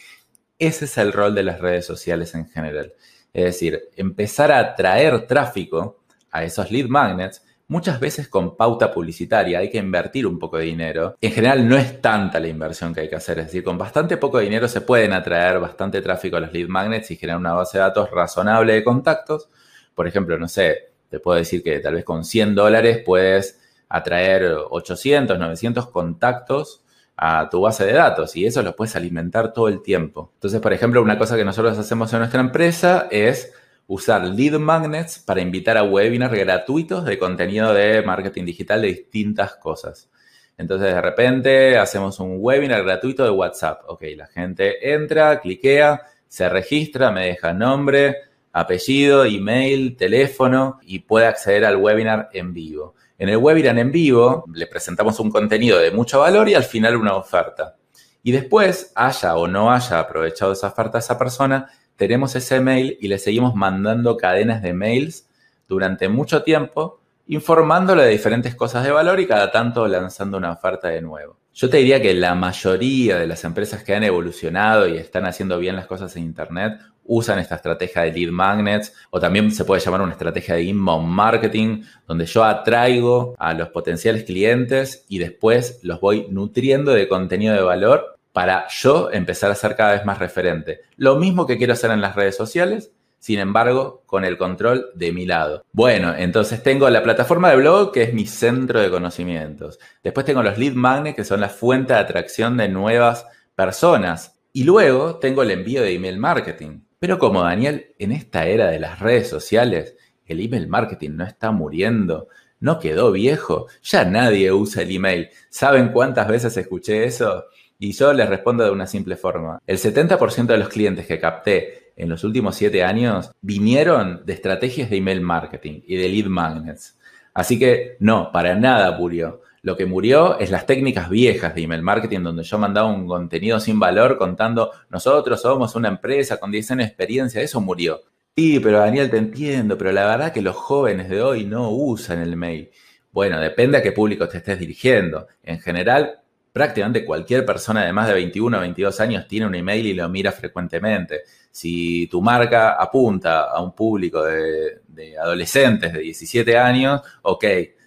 Ese 0.58 0.86
es 0.86 0.98
el 0.98 1.12
rol 1.12 1.34
de 1.34 1.42
las 1.42 1.60
redes 1.60 1.86
sociales 1.86 2.34
en 2.34 2.48
general. 2.48 2.94
Es 3.36 3.44
decir, 3.44 3.90
empezar 3.96 4.50
a 4.50 4.58
atraer 4.60 5.26
tráfico 5.26 5.98
a 6.30 6.42
esos 6.42 6.70
lead 6.70 6.86
magnets, 6.86 7.44
muchas 7.68 8.00
veces 8.00 8.28
con 8.28 8.56
pauta 8.56 8.90
publicitaria, 8.90 9.58
hay 9.58 9.68
que 9.68 9.76
invertir 9.76 10.26
un 10.26 10.38
poco 10.38 10.56
de 10.56 10.64
dinero. 10.64 11.18
En 11.20 11.32
general 11.32 11.68
no 11.68 11.76
es 11.76 12.00
tanta 12.00 12.40
la 12.40 12.48
inversión 12.48 12.94
que 12.94 13.02
hay 13.02 13.10
que 13.10 13.16
hacer, 13.16 13.38
es 13.40 13.48
decir, 13.48 13.62
con 13.62 13.76
bastante 13.76 14.16
poco 14.16 14.38
dinero 14.38 14.68
se 14.68 14.80
pueden 14.80 15.12
atraer 15.12 15.60
bastante 15.60 16.00
tráfico 16.00 16.38
a 16.38 16.40
los 16.40 16.50
lead 16.50 16.68
magnets 16.68 17.10
y 17.10 17.16
generar 17.16 17.38
una 17.38 17.52
base 17.52 17.76
de 17.76 17.82
datos 17.84 18.10
razonable 18.10 18.72
de 18.72 18.82
contactos. 18.82 19.50
Por 19.94 20.08
ejemplo, 20.08 20.38
no 20.38 20.48
sé, 20.48 20.92
te 21.10 21.20
puedo 21.20 21.36
decir 21.36 21.62
que 21.62 21.78
tal 21.80 21.92
vez 21.92 22.04
con 22.06 22.24
100 22.24 22.54
dólares 22.54 23.02
puedes 23.04 23.60
atraer 23.90 24.50
800, 24.70 25.38
900 25.38 25.90
contactos 25.90 26.85
a 27.16 27.48
tu 27.48 27.62
base 27.62 27.86
de 27.86 27.94
datos 27.94 28.36
y 28.36 28.44
eso 28.44 28.62
lo 28.62 28.76
puedes 28.76 28.94
alimentar 28.96 29.52
todo 29.52 29.68
el 29.68 29.82
tiempo. 29.82 30.32
Entonces, 30.34 30.60
por 30.60 30.72
ejemplo, 30.72 31.02
una 31.02 31.18
cosa 31.18 31.36
que 31.36 31.44
nosotros 31.44 31.78
hacemos 31.78 32.12
en 32.12 32.20
nuestra 32.20 32.40
empresa 32.40 33.08
es 33.10 33.52
usar 33.86 34.24
lead 34.26 34.58
magnets 34.58 35.18
para 35.18 35.40
invitar 35.40 35.76
a 35.76 35.84
webinars 35.84 36.34
gratuitos 36.34 37.04
de 37.04 37.18
contenido 37.18 37.72
de 37.72 38.02
marketing 38.02 38.44
digital 38.44 38.82
de 38.82 38.88
distintas 38.88 39.56
cosas. 39.56 40.10
Entonces, 40.58 40.94
de 40.94 41.00
repente, 41.00 41.78
hacemos 41.78 42.18
un 42.18 42.36
webinar 42.38 42.82
gratuito 42.82 43.24
de 43.24 43.30
WhatsApp. 43.30 43.82
Ok, 43.88 44.04
la 44.16 44.26
gente 44.26 44.92
entra, 44.92 45.40
cliquea, 45.40 46.02
se 46.26 46.48
registra, 46.48 47.10
me 47.10 47.26
deja 47.26 47.52
nombre, 47.52 48.16
apellido, 48.52 49.24
email, 49.26 49.96
teléfono 49.96 50.80
y 50.82 51.00
puede 51.00 51.26
acceder 51.26 51.66
al 51.66 51.76
webinar 51.76 52.30
en 52.32 52.54
vivo. 52.54 52.94
En 53.18 53.28
el 53.28 53.38
webinar 53.38 53.78
en 53.78 53.90
vivo 53.90 54.44
le 54.52 54.66
presentamos 54.66 55.18
un 55.20 55.30
contenido 55.30 55.78
de 55.78 55.90
mucho 55.90 56.20
valor 56.20 56.48
y 56.48 56.54
al 56.54 56.64
final 56.64 56.96
una 56.96 57.14
oferta. 57.14 57.76
Y 58.22 58.32
después, 58.32 58.92
haya 58.94 59.36
o 59.36 59.46
no 59.46 59.72
haya 59.72 60.00
aprovechado 60.00 60.52
esa 60.52 60.68
oferta 60.68 60.98
a 60.98 61.00
esa 61.00 61.16
persona, 61.16 61.70
tenemos 61.96 62.36
ese 62.36 62.60
mail 62.60 62.98
y 63.00 63.08
le 63.08 63.18
seguimos 63.18 63.54
mandando 63.54 64.16
cadenas 64.16 64.62
de 64.62 64.74
mails 64.74 65.28
durante 65.66 66.08
mucho 66.08 66.42
tiempo, 66.42 67.00
informándole 67.28 68.04
de 68.04 68.10
diferentes 68.10 68.54
cosas 68.54 68.84
de 68.84 68.90
valor 68.90 69.18
y 69.20 69.26
cada 69.26 69.50
tanto 69.50 69.86
lanzando 69.88 70.36
una 70.36 70.52
oferta 70.52 70.88
de 70.88 71.00
nuevo. 71.00 71.38
Yo 71.54 71.70
te 71.70 71.78
diría 71.78 72.02
que 72.02 72.12
la 72.12 72.34
mayoría 72.34 73.16
de 73.16 73.26
las 73.26 73.44
empresas 73.44 73.82
que 73.82 73.94
han 73.94 74.04
evolucionado 74.04 74.86
y 74.86 74.98
están 74.98 75.24
haciendo 75.24 75.58
bien 75.58 75.74
las 75.74 75.86
cosas 75.86 76.14
en 76.16 76.24
Internet 76.24 76.80
usan 77.08 77.38
esta 77.38 77.56
estrategia 77.56 78.02
de 78.02 78.12
lead 78.12 78.30
magnets 78.30 78.92
o 79.10 79.20
también 79.20 79.50
se 79.50 79.64
puede 79.64 79.80
llamar 79.80 80.02
una 80.02 80.12
estrategia 80.12 80.54
de 80.54 80.62
inbound 80.62 81.08
marketing, 81.08 81.82
donde 82.06 82.26
yo 82.26 82.44
atraigo 82.44 83.34
a 83.38 83.54
los 83.54 83.68
potenciales 83.68 84.24
clientes 84.24 85.04
y 85.08 85.18
después 85.18 85.80
los 85.82 86.00
voy 86.00 86.26
nutriendo 86.30 86.92
de 86.92 87.08
contenido 87.08 87.54
de 87.54 87.62
valor 87.62 88.18
para 88.32 88.66
yo 88.68 89.10
empezar 89.12 89.50
a 89.50 89.54
ser 89.54 89.76
cada 89.76 89.92
vez 89.92 90.04
más 90.04 90.18
referente. 90.18 90.80
Lo 90.96 91.16
mismo 91.16 91.46
que 91.46 91.56
quiero 91.56 91.72
hacer 91.72 91.90
en 91.90 92.02
las 92.02 92.14
redes 92.14 92.36
sociales, 92.36 92.92
sin 93.18 93.38
embargo, 93.38 94.02
con 94.06 94.24
el 94.24 94.36
control 94.36 94.90
de 94.94 95.10
mi 95.10 95.26
lado. 95.26 95.64
Bueno, 95.72 96.14
entonces 96.14 96.62
tengo 96.62 96.88
la 96.90 97.02
plataforma 97.02 97.50
de 97.50 97.56
blog, 97.56 97.92
que 97.92 98.02
es 98.02 98.14
mi 98.14 98.26
centro 98.26 98.80
de 98.80 98.90
conocimientos. 98.90 99.78
Después 100.02 100.26
tengo 100.26 100.42
los 100.42 100.58
lead 100.58 100.74
magnets, 100.74 101.16
que 101.16 101.24
son 101.24 101.40
la 101.40 101.48
fuente 101.48 101.94
de 101.94 101.98
atracción 101.98 102.56
de 102.56 102.68
nuevas 102.68 103.26
personas. 103.54 104.38
Y 104.52 104.64
luego 104.64 105.16
tengo 105.16 105.42
el 105.42 105.50
envío 105.50 105.82
de 105.82 105.94
email 105.94 106.18
marketing. 106.18 106.80
Pero 107.06 107.20
como 107.20 107.44
Daniel, 107.44 107.94
en 108.00 108.10
esta 108.10 108.48
era 108.48 108.66
de 108.66 108.80
las 108.80 108.98
redes 108.98 109.28
sociales, 109.28 109.94
el 110.26 110.40
email 110.40 110.66
marketing 110.66 111.10
no 111.12 111.24
está 111.24 111.52
muriendo, 111.52 112.26
no 112.58 112.80
quedó 112.80 113.12
viejo, 113.12 113.68
ya 113.80 114.04
nadie 114.04 114.50
usa 114.50 114.82
el 114.82 114.90
email. 114.90 115.28
¿Saben 115.48 115.92
cuántas 115.92 116.26
veces 116.26 116.56
escuché 116.56 117.04
eso? 117.04 117.44
Y 117.78 117.92
yo 117.92 118.12
les 118.12 118.28
respondo 118.28 118.64
de 118.64 118.72
una 118.72 118.88
simple 118.88 119.14
forma. 119.14 119.60
El 119.68 119.78
70% 119.78 120.46
de 120.46 120.58
los 120.58 120.68
clientes 120.68 121.06
que 121.06 121.20
capté 121.20 121.92
en 121.94 122.08
los 122.08 122.24
últimos 122.24 122.56
7 122.56 122.82
años 122.82 123.30
vinieron 123.40 124.26
de 124.26 124.32
estrategias 124.32 124.90
de 124.90 124.96
email 124.96 125.20
marketing 125.20 125.82
y 125.86 125.94
de 125.94 126.08
lead 126.08 126.26
magnets. 126.26 126.98
Así 127.34 127.56
que 127.56 127.98
no, 128.00 128.32
para 128.32 128.56
nada 128.56 128.98
murió. 128.98 129.42
Lo 129.62 129.76
que 129.76 129.86
murió 129.86 130.38
es 130.38 130.50
las 130.50 130.66
técnicas 130.66 131.10
viejas 131.10 131.54
de 131.54 131.62
email 131.62 131.82
marketing 131.82 132.20
donde 132.20 132.42
yo 132.42 132.58
mandaba 132.58 132.88
un 132.88 133.06
contenido 133.06 133.58
sin 133.60 133.80
valor 133.80 134.16
contando 134.18 134.70
nosotros 134.90 135.40
somos 135.40 135.74
una 135.74 135.88
empresa 135.88 136.38
con 136.38 136.50
10 136.50 136.70
años 136.72 136.78
de 136.84 136.88
experiencia. 136.88 137.42
Eso 137.42 137.60
murió. 137.60 138.02
Sí, 138.36 138.60
pero 138.60 138.80
Daniel, 138.80 139.10
te 139.10 139.16
entiendo, 139.16 139.78
pero 139.78 139.92
la 139.92 140.06
verdad 140.06 140.32
que 140.32 140.42
los 140.42 140.56
jóvenes 140.56 141.08
de 141.08 141.22
hoy 141.22 141.44
no 141.44 141.70
usan 141.70 142.20
el 142.20 142.36
mail. 142.36 142.70
Bueno, 143.10 143.40
depende 143.40 143.78
a 143.78 143.82
qué 143.82 143.92
público 143.92 144.28
te 144.28 144.38
estés 144.38 144.58
dirigiendo. 144.58 145.26
En 145.42 145.58
general, 145.58 146.20
prácticamente 146.52 147.04
cualquier 147.04 147.44
persona 147.44 147.84
de 147.84 147.92
más 147.92 148.08
de 148.08 148.14
21 148.14 148.56
o 148.56 148.60
22 148.60 149.00
años 149.00 149.28
tiene 149.28 149.46
un 149.46 149.54
email 149.54 149.86
y 149.86 149.94
lo 149.94 150.08
mira 150.08 150.32
frecuentemente. 150.32 151.22
Si 151.50 152.06
tu 152.08 152.20
marca 152.20 152.72
apunta 152.72 153.50
a 153.50 153.60
un 153.62 153.74
público 153.74 154.22
de, 154.24 154.80
adolescentes 155.18 155.92
de 155.92 156.00
17 156.00 156.58
años, 156.58 157.00
ok, 157.22 157.44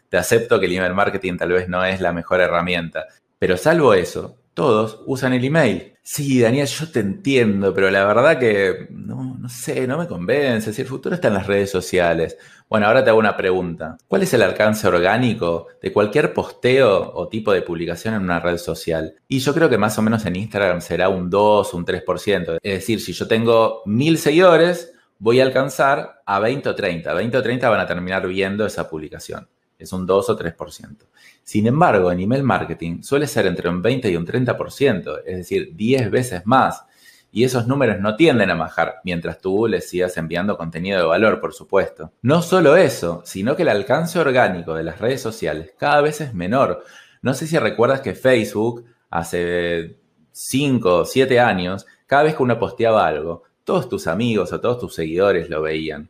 te 0.10 0.18
acepto 0.18 0.60
que 0.60 0.66
el 0.66 0.74
email 0.74 0.94
marketing 0.94 1.38
tal 1.38 1.51
vez 1.51 1.70
no 1.70 1.84
es 1.86 2.01
la 2.01 2.13
mejor 2.13 2.42
herramienta. 2.42 3.06
Pero 3.38 3.56
salvo 3.56 3.94
eso, 3.94 4.38
todos 4.54 5.01
usan 5.06 5.34
el 5.34 5.46
email. 5.46 5.94
Sí, 6.01 6.42
Daniel, 6.42 6.68
yo 6.68 6.92
te 6.92 7.00
entiendo, 7.00 7.74
pero 7.74 7.89
la 7.92 8.04
verdad 8.04 8.39
que 8.39 8.88
no, 8.89 9.38
no 9.39 9.48
sé, 9.48 9.88
no 9.88 9.98
me 9.98 10.08
convence. 10.08 10.74
Si 10.74 10.82
el 10.82 10.88
futuro 10.88 11.16
está 11.16 11.28
en 11.28 11.36
las 11.36 11.48
redes 11.48 11.70
sociales. 11.70 12.38
Bueno, 12.68 12.88
ahora 12.88 13.04
te 13.04 13.10
hago 13.10 13.20
una 13.20 13.38
pregunta. 13.38 13.98
¿Cuál 14.08 14.24
es 14.24 14.34
el 14.34 14.42
alcance 14.42 14.88
orgánico 14.88 15.68
de 15.82 15.94
cualquier 15.94 16.34
posteo 16.34 17.12
o 17.13 17.28
tipo 17.28 17.54
de 17.54 17.62
publicación 17.62 18.16
en 18.16 18.24
una 18.24 18.39
red 18.39 18.58
social? 18.58 19.16
Y 19.28 19.39
yo 19.39 19.54
creo 19.54 19.70
que 19.70 19.78
más 19.78 19.98
o 19.98 20.01
menos 20.01 20.25
en 20.25 20.36
Instagram 20.36 20.82
será 20.82 21.10
un 21.10 21.30
2, 21.30 21.74
un 21.74 21.86
3%. 21.86 22.58
Es 22.62 22.74
decir, 22.74 23.00
si 23.00 23.13
yo 23.13 23.28
tengo 23.28 23.84
mil 23.86 24.18
seguidores, 24.18 24.94
voy 25.20 25.39
a 25.39 25.44
alcanzar 25.44 26.22
a 26.25 26.39
20 26.39 26.70
o 26.70 26.75
30. 26.75 27.13
20 27.13 27.38
o 27.38 27.44
30 27.44 27.70
van 27.70 27.80
a 27.80 27.88
terminar 27.88 28.28
viendo 28.28 28.66
esa 28.66 28.89
publicación. 28.89 29.48
Es 29.80 29.94
un 29.94 30.06
2 30.06 30.30
o 30.30 30.38
3%. 30.38 30.98
Sin 31.42 31.66
embargo, 31.66 32.12
en 32.12 32.20
email 32.20 32.44
marketing 32.44 33.02
suele 33.02 33.26
ser 33.26 33.48
entre 33.48 33.70
un 33.70 33.82
20 33.82 34.12
y 34.12 34.16
un 34.18 34.28
30%, 34.28 35.22
es 35.26 35.38
decir, 35.38 35.74
10 35.74 36.12
veces 36.12 36.42
más. 36.46 36.84
Y 37.32 37.46
esos 37.46 37.66
números 37.66 38.00
no 38.00 38.16
tienden 38.16 38.50
a 38.50 38.56
bajar 38.56 38.96
mientras 39.06 39.40
tú 39.40 39.68
les 39.68 39.90
sigas 39.90 40.18
enviando 40.18 40.58
contenido 40.58 41.00
de 41.00 41.06
valor, 41.06 41.40
por 41.40 41.54
supuesto. 41.54 42.12
No 42.22 42.42
solo 42.42 42.76
eso, 42.76 43.22
sino 43.24 43.56
que 43.56 43.62
el 43.62 43.70
alcance 43.70 44.20
orgánico 44.20 44.74
de 44.74 44.84
las 44.84 45.00
redes 45.00 45.22
sociales 45.22 45.74
cada 45.78 46.02
vez 46.02 46.20
es 46.20 46.34
menor. 46.34 46.84
No 47.22 47.34
sé 47.34 47.48
si 47.48 47.58
recuerdas 47.58 48.02
que 48.02 48.16
Facebook 48.16 48.84
hace 49.10 49.98
5 50.34 50.96
o 50.98 51.06
7 51.06 51.40
años, 51.40 51.86
cada 52.06 52.24
vez 52.24 52.36
que 52.36 52.44
uno 52.44 52.60
posteaba 52.60 53.08
algo, 53.08 53.44
todos 53.64 53.88
tus 53.88 54.08
amigos 54.08 54.52
o 54.52 54.60
todos 54.60 54.80
tus 54.80 54.96
seguidores 54.96 55.50
lo 55.50 55.62
veían 55.62 56.10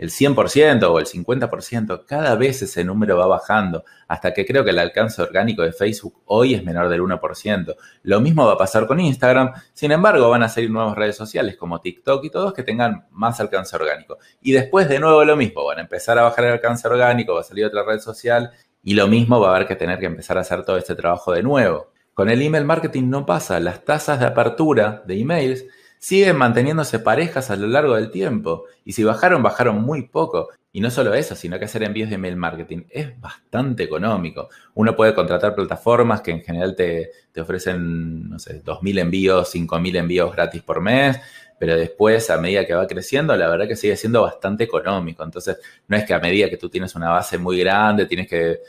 el 0.00 0.08
100% 0.08 0.82
o 0.84 0.98
el 0.98 1.04
50%, 1.04 2.04
cada 2.06 2.34
vez 2.34 2.62
ese 2.62 2.84
número 2.84 3.18
va 3.18 3.26
bajando, 3.26 3.84
hasta 4.08 4.32
que 4.32 4.46
creo 4.46 4.64
que 4.64 4.70
el 4.70 4.78
alcance 4.78 5.20
orgánico 5.20 5.60
de 5.60 5.72
Facebook 5.72 6.22
hoy 6.24 6.54
es 6.54 6.64
menor 6.64 6.88
del 6.88 7.02
1%. 7.02 7.76
Lo 8.04 8.20
mismo 8.22 8.46
va 8.46 8.54
a 8.54 8.56
pasar 8.56 8.86
con 8.86 8.98
Instagram, 8.98 9.52
sin 9.74 9.92
embargo 9.92 10.30
van 10.30 10.42
a 10.42 10.48
salir 10.48 10.70
nuevas 10.70 10.96
redes 10.96 11.16
sociales 11.16 11.58
como 11.58 11.82
TikTok 11.82 12.24
y 12.24 12.30
todos 12.30 12.54
que 12.54 12.62
tengan 12.62 13.08
más 13.10 13.40
alcance 13.40 13.76
orgánico. 13.76 14.16
Y 14.40 14.52
después 14.52 14.88
de 14.88 15.00
nuevo 15.00 15.22
lo 15.22 15.36
mismo, 15.36 15.66
van 15.66 15.76
a 15.76 15.82
empezar 15.82 16.18
a 16.18 16.22
bajar 16.22 16.46
el 16.46 16.52
alcance 16.52 16.88
orgánico, 16.88 17.34
va 17.34 17.42
a 17.42 17.44
salir 17.44 17.66
otra 17.66 17.84
red 17.84 18.00
social 18.00 18.52
y 18.82 18.94
lo 18.94 19.06
mismo 19.06 19.38
va 19.38 19.48
a 19.48 19.56
haber 19.56 19.68
que 19.68 19.76
tener 19.76 19.98
que 19.98 20.06
empezar 20.06 20.38
a 20.38 20.40
hacer 20.40 20.64
todo 20.64 20.78
este 20.78 20.94
trabajo 20.94 21.32
de 21.32 21.42
nuevo. 21.42 21.92
Con 22.14 22.30
el 22.30 22.40
email 22.40 22.64
marketing 22.64 23.10
no 23.10 23.26
pasa, 23.26 23.60
las 23.60 23.84
tasas 23.84 24.18
de 24.18 24.24
apertura 24.24 25.02
de 25.04 25.20
emails 25.20 25.66
siguen 26.00 26.36
manteniéndose 26.36 26.98
parejas 26.98 27.50
a 27.50 27.56
lo 27.56 27.68
largo 27.68 27.94
del 27.94 28.10
tiempo. 28.10 28.64
Y 28.84 28.94
si 28.94 29.04
bajaron, 29.04 29.42
bajaron 29.42 29.80
muy 29.82 30.08
poco. 30.08 30.48
Y 30.72 30.80
no 30.80 30.90
solo 30.90 31.14
eso, 31.14 31.34
sino 31.34 31.58
que 31.58 31.66
hacer 31.66 31.82
envíos 31.82 32.08
de 32.08 32.14
email 32.14 32.36
marketing 32.36 32.84
es 32.88 33.20
bastante 33.20 33.82
económico. 33.82 34.48
Uno 34.74 34.96
puede 34.96 35.14
contratar 35.14 35.54
plataformas 35.54 36.22
que 36.22 36.30
en 36.30 36.42
general 36.42 36.74
te, 36.74 37.10
ofrecen, 37.38 38.30
no 38.30 38.38
sé, 38.38 38.64
2.000 38.64 39.00
envíos, 39.00 39.54
5.000 39.54 39.96
envíos 39.96 40.32
gratis 40.32 40.62
por 40.62 40.80
mes, 40.80 41.20
pero 41.58 41.76
después, 41.76 42.30
a 42.30 42.38
medida 42.38 42.64
que 42.64 42.72
va 42.72 42.86
creciendo, 42.86 43.36
la 43.36 43.48
verdad 43.48 43.68
que 43.68 43.76
sigue 43.76 43.96
siendo 43.96 44.22
bastante 44.22 44.64
económico. 44.64 45.22
Entonces, 45.22 45.58
no 45.88 45.96
es 45.96 46.04
que 46.04 46.14
a 46.14 46.20
medida 46.20 46.48
que 46.48 46.56
tú 46.56 46.70
tienes 46.70 46.94
una 46.94 47.10
base 47.10 47.36
muy 47.36 47.58
grande, 47.58 48.06
tienes 48.06 48.28
que, 48.28 48.60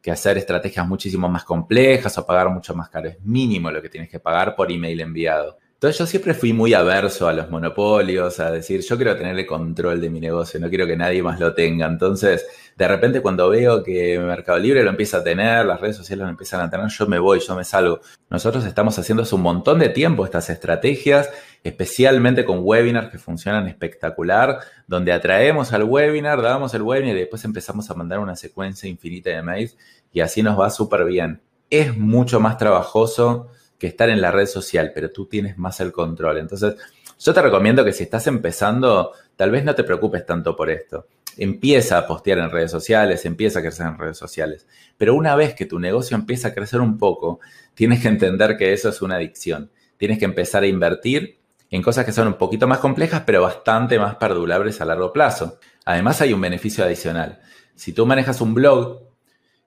que 0.00 0.12
hacer 0.12 0.38
estrategias 0.38 0.86
muchísimo 0.86 1.28
más 1.28 1.42
complejas 1.42 2.16
o 2.18 2.24
pagar 2.24 2.48
mucho 2.50 2.74
más 2.76 2.90
caro. 2.90 3.08
Es 3.08 3.20
mínimo 3.22 3.70
lo 3.72 3.82
que 3.82 3.88
tienes 3.88 4.08
que 4.08 4.20
pagar 4.20 4.54
por 4.54 4.70
email 4.70 5.00
enviado. 5.00 5.58
Yo 5.90 6.06
siempre 6.06 6.34
fui 6.34 6.52
muy 6.52 6.74
averso 6.74 7.28
a 7.28 7.32
los 7.32 7.50
monopolios, 7.50 8.40
a 8.40 8.50
decir, 8.50 8.80
yo 8.80 8.96
quiero 8.96 9.16
tener 9.16 9.38
el 9.38 9.46
control 9.46 10.00
de 10.00 10.10
mi 10.10 10.20
negocio, 10.20 10.58
no 10.58 10.68
quiero 10.68 10.86
que 10.86 10.96
nadie 10.96 11.22
más 11.22 11.38
lo 11.38 11.54
tenga. 11.54 11.86
Entonces, 11.86 12.46
de 12.76 12.88
repente 12.88 13.20
cuando 13.20 13.48
veo 13.48 13.82
que 13.82 14.18
Mercado 14.18 14.58
Libre 14.58 14.82
lo 14.82 14.90
empieza 14.90 15.18
a 15.18 15.24
tener, 15.24 15.64
las 15.64 15.80
redes 15.80 15.96
sociales 15.96 16.24
lo 16.24 16.30
empiezan 16.30 16.60
a 16.60 16.70
tener, 16.70 16.88
yo 16.88 17.06
me 17.06 17.18
voy, 17.18 17.40
yo 17.40 17.54
me 17.54 17.64
salgo. 17.64 18.00
Nosotros 18.30 18.64
estamos 18.64 18.98
haciendo 18.98 19.22
hace 19.22 19.34
un 19.34 19.42
montón 19.42 19.78
de 19.78 19.88
tiempo 19.90 20.24
estas 20.24 20.50
estrategias, 20.50 21.30
especialmente 21.62 22.44
con 22.44 22.60
webinars 22.62 23.10
que 23.10 23.18
funcionan 23.18 23.68
espectacular, 23.68 24.58
donde 24.86 25.12
atraemos 25.12 25.72
al 25.72 25.84
webinar, 25.84 26.42
damos 26.42 26.74
el 26.74 26.82
webinar 26.82 27.16
y 27.16 27.20
después 27.20 27.44
empezamos 27.44 27.88
a 27.90 27.94
mandar 27.94 28.18
una 28.18 28.34
secuencia 28.34 28.88
infinita 28.88 29.30
de 29.30 29.42
mails 29.42 29.76
y 30.12 30.20
así 30.20 30.42
nos 30.42 30.58
va 30.58 30.70
súper 30.70 31.04
bien. 31.04 31.40
Es 31.70 31.96
mucho 31.96 32.40
más 32.40 32.58
trabajoso 32.58 33.50
que 33.78 33.86
estar 33.86 34.08
en 34.08 34.20
la 34.20 34.30
red 34.30 34.46
social, 34.46 34.92
pero 34.94 35.10
tú 35.10 35.26
tienes 35.26 35.58
más 35.58 35.80
el 35.80 35.92
control. 35.92 36.38
Entonces, 36.38 36.76
yo 37.18 37.32
te 37.32 37.42
recomiendo 37.42 37.84
que 37.84 37.92
si 37.92 38.02
estás 38.02 38.26
empezando, 38.26 39.12
tal 39.36 39.50
vez 39.50 39.64
no 39.64 39.74
te 39.74 39.84
preocupes 39.84 40.24
tanto 40.26 40.54
por 40.54 40.70
esto. 40.70 41.06
Empieza 41.36 41.98
a 41.98 42.06
postear 42.06 42.38
en 42.38 42.50
redes 42.50 42.70
sociales, 42.70 43.24
empieza 43.24 43.58
a 43.58 43.62
crecer 43.62 43.86
en 43.86 43.98
redes 43.98 44.16
sociales. 44.16 44.66
Pero 44.96 45.14
una 45.14 45.36
vez 45.36 45.54
que 45.54 45.66
tu 45.66 45.78
negocio 45.78 46.16
empieza 46.16 46.48
a 46.48 46.54
crecer 46.54 46.80
un 46.80 46.98
poco, 46.98 47.40
tienes 47.74 48.00
que 48.00 48.08
entender 48.08 48.56
que 48.56 48.72
eso 48.72 48.88
es 48.88 49.02
una 49.02 49.16
adicción. 49.16 49.70
Tienes 49.98 50.18
que 50.18 50.24
empezar 50.24 50.62
a 50.62 50.66
invertir 50.66 51.38
en 51.70 51.82
cosas 51.82 52.04
que 52.04 52.12
son 52.12 52.28
un 52.28 52.34
poquito 52.34 52.66
más 52.66 52.78
complejas, 52.78 53.22
pero 53.26 53.42
bastante 53.42 53.98
más 53.98 54.16
perdurables 54.16 54.80
a 54.80 54.84
largo 54.84 55.12
plazo. 55.12 55.58
Además 55.84 56.20
hay 56.20 56.32
un 56.32 56.40
beneficio 56.40 56.84
adicional. 56.84 57.40
Si 57.74 57.92
tú 57.92 58.06
manejas 58.06 58.40
un 58.40 58.54
blog, 58.54 59.02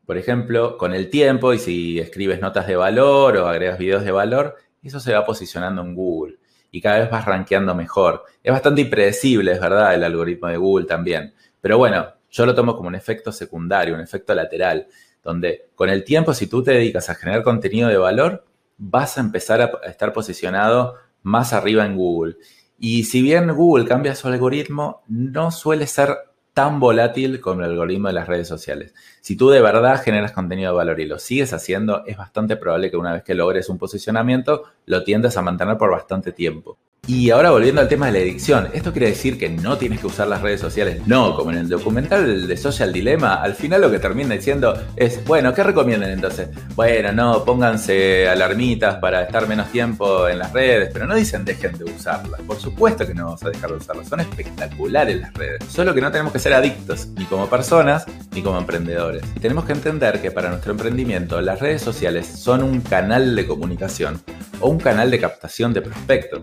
por 0.10 0.18
ejemplo, 0.18 0.75
con 0.75 0.96
el 0.96 1.12
tiempo 1.12 1.54
y 1.54 1.60
si 1.60 2.00
escribes 2.00 2.42
notas 2.42 2.66
de 2.66 2.75
valor 2.75 3.38
o 3.38 3.48
agregas 3.48 3.78
videos 3.78 4.04
de 4.04 4.10
valor, 4.10 4.56
eso 4.82 5.00
se 5.00 5.13
va 5.13 5.24
posicionando 5.24 5.84
en 5.84 5.94
Google 5.94 6.39
y 6.72 6.82
cada 6.82 6.98
vez 7.01 7.12
vas 7.12 7.25
rankeando 7.25 7.75
mejor. 7.75 8.24
Es 8.42 8.51
bastante 8.51 8.82
impredecible, 8.82 9.51
es 9.51 9.62
verdad, 9.62 9.94
el 9.94 10.04
algoritmo 10.04 10.48
de 10.48 10.58
Google 10.58 10.88
también. 10.88 11.36
Pero 11.62 11.78
bueno, 11.78 12.08
yo 12.32 12.48
lo 12.48 12.56
tomo 12.56 12.75
como 12.75 12.88
un 12.88 12.96
efecto 12.96 13.32
secundario, 13.32 13.94
un 13.94 14.01
efecto 14.01 14.34
lateral, 14.34 14.88
donde 15.22 15.70
con 15.75 15.92
el 15.92 16.04
tiempo, 16.04 16.34
si 16.34 16.48
tú 16.48 16.63
te 16.63 16.72
dedicas 16.72 17.08
a 17.12 17.13
generar 17.13 17.44
contenido 17.44 17.88
de 17.88 17.98
valor, 17.98 18.46
vas 18.80 19.16
a 19.20 19.22
empezar 19.22 19.62
a 19.62 19.88
estar 19.88 20.12
posicionado 20.12 20.96
más 21.22 21.54
arriba 21.54 21.86
en 21.86 21.96
Google. 21.96 22.38
Y 22.80 23.04
si 23.04 23.22
bien 23.22 23.54
Google 23.54 23.86
cambia 23.86 24.16
su 24.16 24.28
algoritmo, 24.28 25.04
no 25.08 25.51
suele 25.51 25.86
ser 25.86 26.18
tan 26.60 26.82
volátil 26.82 27.39
como 27.39 27.62
el 27.62 27.70
algoritmo 27.70 28.10
de 28.10 28.16
las 28.16 28.28
redes 28.28 28.46
sociales. 28.46 28.94
Si 29.22 29.38
tú 29.38 29.50
de 29.50 29.62
verdad 29.62 30.04
generas 30.04 30.34
contenido 30.34 30.72
de 30.72 30.75
valor 30.75 31.00
y 31.00 31.06
lo 31.06 31.18
sigues 31.18 31.54
haciendo, 31.54 32.04
es 32.06 32.18
bastante 32.18 32.58
probable 32.58 32.92
que 32.92 32.98
una 32.98 33.13
vez 33.13 33.24
que 33.24 33.34
logres 33.34 33.70
un 33.70 33.78
posicionamiento, 33.78 34.66
lo 34.86 35.06
tiendas 35.06 35.38
a 35.38 35.42
mantener 35.42 35.78
por 35.78 35.89
bastante 35.89 36.34
tiempo. 36.34 36.78
Y 37.10 37.32
ahora 37.32 37.50
volviendo 37.50 37.82
al 37.82 37.88
tema 37.88 38.06
de 38.06 38.12
la 38.12 38.20
edición, 38.20 38.70
¿esto 38.72 38.92
quiere 38.92 39.08
decir 39.08 39.39
que 39.39 39.50
no 39.50 39.80
tienes 39.80 40.00
que 40.00 40.06
usar 40.06 40.28
las 40.28 40.44
redes 40.44 40.62
sociales? 40.62 41.01
No, 41.08 41.36
como 41.36 41.50
en 41.50 41.58
el 41.58 41.68
documental 41.68 42.48
de 42.48 42.56
Social 42.56 42.94
Dilemma, 42.94 43.42
al 43.42 43.56
final 43.56 43.82
lo 43.82 43.89
que 43.89 43.98
termina 43.98 44.36
diciendo 44.36 44.80
es, 44.96 45.25
bueno, 45.25 45.51
¿qué 45.51 45.63
recomiendan 45.63 46.12
entonces? 46.12 46.50
Bueno, 46.75 47.12
no, 47.12 47.44
pónganse 47.44 48.30
alarmitas 48.30 48.98
para 48.98 49.24
estar 49.24 49.48
menos 49.48 49.72
tiempo 49.72 50.28
en 50.28 50.38
las 50.38 50.54
redes, 50.54 50.92
pero 50.94 51.08
no 51.08 51.16
dicen 51.16 51.44
dejen 51.46 51.75
de 51.80 51.86
usarlas. 51.86 52.42
Por 52.42 52.60
supuesto 52.60 53.08
que 53.08 53.16
no 53.16 53.25
vamos 53.25 53.44
a 53.44 53.50
dejar 53.50 53.72
de 53.72 53.78
usarlas, 53.78 54.08
son 54.08 54.20
espectaculares 54.20 55.20
las 55.20 55.34
redes. 55.34 55.63
Solo 55.68 55.96
que 55.96 56.01
no 56.01 56.12
tenemos 56.12 56.32
que 56.32 56.38
ser 56.38 56.54
adictos, 56.54 57.08
ni 57.18 57.25
como 57.25 57.50
personas, 57.50 58.06
ni 58.34 58.44
como 58.44 58.60
emprendedores. 58.60 59.24
Tenemos 59.42 59.66
que 59.66 59.72
entender 59.72 60.22
que 60.22 60.30
para 60.30 60.50
nuestro 60.50 60.74
emprendimiento 60.74 61.42
las 61.42 61.60
redes 61.60 61.82
sociales 61.82 62.28
son 62.28 62.62
un 62.62 62.82
canal 62.82 63.36
de 63.36 63.48
comunicación 63.48 64.22
o 64.62 64.70
un 64.70 64.78
canal 64.78 65.10
de 65.10 65.20
captación 65.20 65.74
de 65.74 65.82
prospectos 65.82 66.42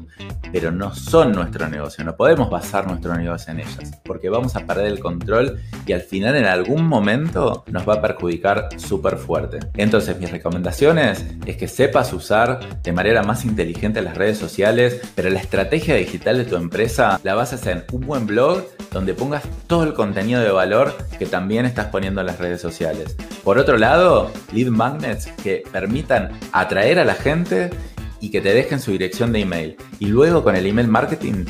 pero 0.57 0.73
no 0.73 0.95
son 0.95 1.33
nuestro 1.33 1.69
negocio, 1.69 2.03
no 2.03 2.17
podemos 2.17 2.49
basar 2.49 2.87
nuestro 2.87 3.15
negocio 3.15 3.53
en 3.53 3.61
ellas, 3.61 4.01
porque 4.03 4.31
vamos 4.31 4.57
a 4.57 4.61
perder 4.61 4.87
el 4.87 5.01
control 5.01 5.61
y 5.85 5.93
al 5.93 6.01
final 6.01 6.35
en 6.35 6.47
algún 6.47 6.87
momento 6.87 7.63
nos 7.67 7.87
va 7.87 7.97
a 7.97 8.01
perjudicar 8.01 8.71
súper 8.79 9.19
fuerte. 9.19 9.59
Entonces 9.75 10.19
mis 10.19 10.31
recomendaciones 10.31 11.27
es 11.45 11.59
que 11.59 11.69
sepas 11.69 12.11
usar 12.15 12.81
de 12.83 12.91
manera 12.91 13.23
más 13.23 13.45
inteligente 13.45 14.01
las 14.01 14.17
redes 14.17 14.39
sociales, 14.39 15.03
pero 15.15 15.29
la 15.29 15.41
estrategia 15.41 15.95
digital 15.95 16.39
de 16.39 16.47
tu 16.47 16.57
empresa 16.57 17.21
la 17.23 17.35
bases 17.35 17.67
en 17.67 17.85
un 17.93 18.07
buen 18.07 18.27
blog 18.27 18.65
donde 18.93 19.13
pongas 19.13 19.43
todo 19.67 19.83
el 19.83 19.93
contenido 19.93 20.41
de 20.41 20.53
valor 20.53 20.97
que 21.19 21.27
también 21.27 21.67
estás 21.67 21.89
poniendo 21.89 22.23
en 22.23 22.29
las 22.29 22.39
redes 22.39 22.63
sociales. 22.63 23.15
Por 23.45 23.59
otro 23.59 23.77
lado, 23.77 24.31
lead 24.55 24.69
magnets 24.69 25.27
que 25.43 25.65
permitan 25.71 26.31
atraer 26.53 26.99
a 26.99 27.05
la 27.05 27.15
gente 27.15 27.69
y 28.21 28.31
que 28.31 28.41
te 28.41 28.55
dejen 28.55 28.81
su 28.81 28.93
dirección 28.93 29.33
de 29.33 29.41
email. 29.41 29.77
Y 29.99 30.07
luego 30.07 30.43
con 30.43 30.57
el 30.57 30.67
email 30.67 30.89
marketing 30.89 31.45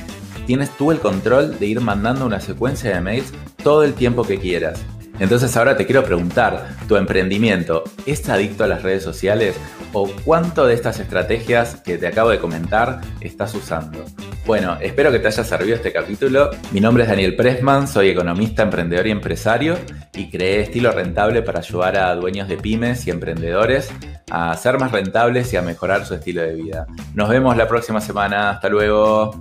tienes 0.46 0.70
tú 0.76 0.92
el 0.92 1.00
control 1.00 1.58
de 1.58 1.66
ir 1.66 1.80
mandando 1.80 2.26
una 2.26 2.40
secuencia 2.40 2.94
de 2.94 3.00
mails 3.00 3.32
todo 3.62 3.82
el 3.82 3.94
tiempo 3.94 4.24
que 4.24 4.38
quieras. 4.38 4.84
Entonces 5.18 5.56
ahora 5.56 5.76
te 5.76 5.86
quiero 5.86 6.04
preguntar, 6.04 6.76
¿tu 6.88 6.96
emprendimiento 6.96 7.84
es 8.04 8.28
adicto 8.28 8.64
a 8.64 8.68
las 8.68 8.82
redes 8.82 9.02
sociales 9.02 9.56
o 9.92 10.10
cuánto 10.24 10.66
de 10.66 10.74
estas 10.74 11.00
estrategias 11.00 11.76
que 11.76 11.96
te 11.96 12.06
acabo 12.06 12.30
de 12.30 12.38
comentar 12.38 13.00
estás 13.20 13.54
usando? 13.54 14.04
Bueno, 14.46 14.78
espero 14.80 15.10
que 15.10 15.18
te 15.18 15.26
haya 15.26 15.42
servido 15.42 15.74
este 15.74 15.92
capítulo. 15.92 16.50
Mi 16.70 16.80
nombre 16.80 17.02
es 17.02 17.08
Daniel 17.08 17.34
Pressman, 17.34 17.88
soy 17.88 18.10
economista, 18.10 18.62
emprendedor 18.62 19.08
y 19.08 19.10
empresario 19.10 19.76
y 20.14 20.30
creé 20.30 20.60
Estilo 20.60 20.92
Rentable 20.92 21.42
para 21.42 21.58
ayudar 21.58 21.98
a 21.98 22.14
dueños 22.14 22.46
de 22.46 22.56
pymes 22.56 23.08
y 23.08 23.10
emprendedores 23.10 23.90
a 24.30 24.56
ser 24.56 24.78
más 24.78 24.92
rentables 24.92 25.52
y 25.52 25.56
a 25.56 25.62
mejorar 25.62 26.06
su 26.06 26.14
estilo 26.14 26.42
de 26.42 26.54
vida. 26.54 26.86
Nos 27.12 27.28
vemos 27.28 27.56
la 27.56 27.66
próxima 27.66 28.00
semana. 28.00 28.50
Hasta 28.50 28.68
luego. 28.68 29.36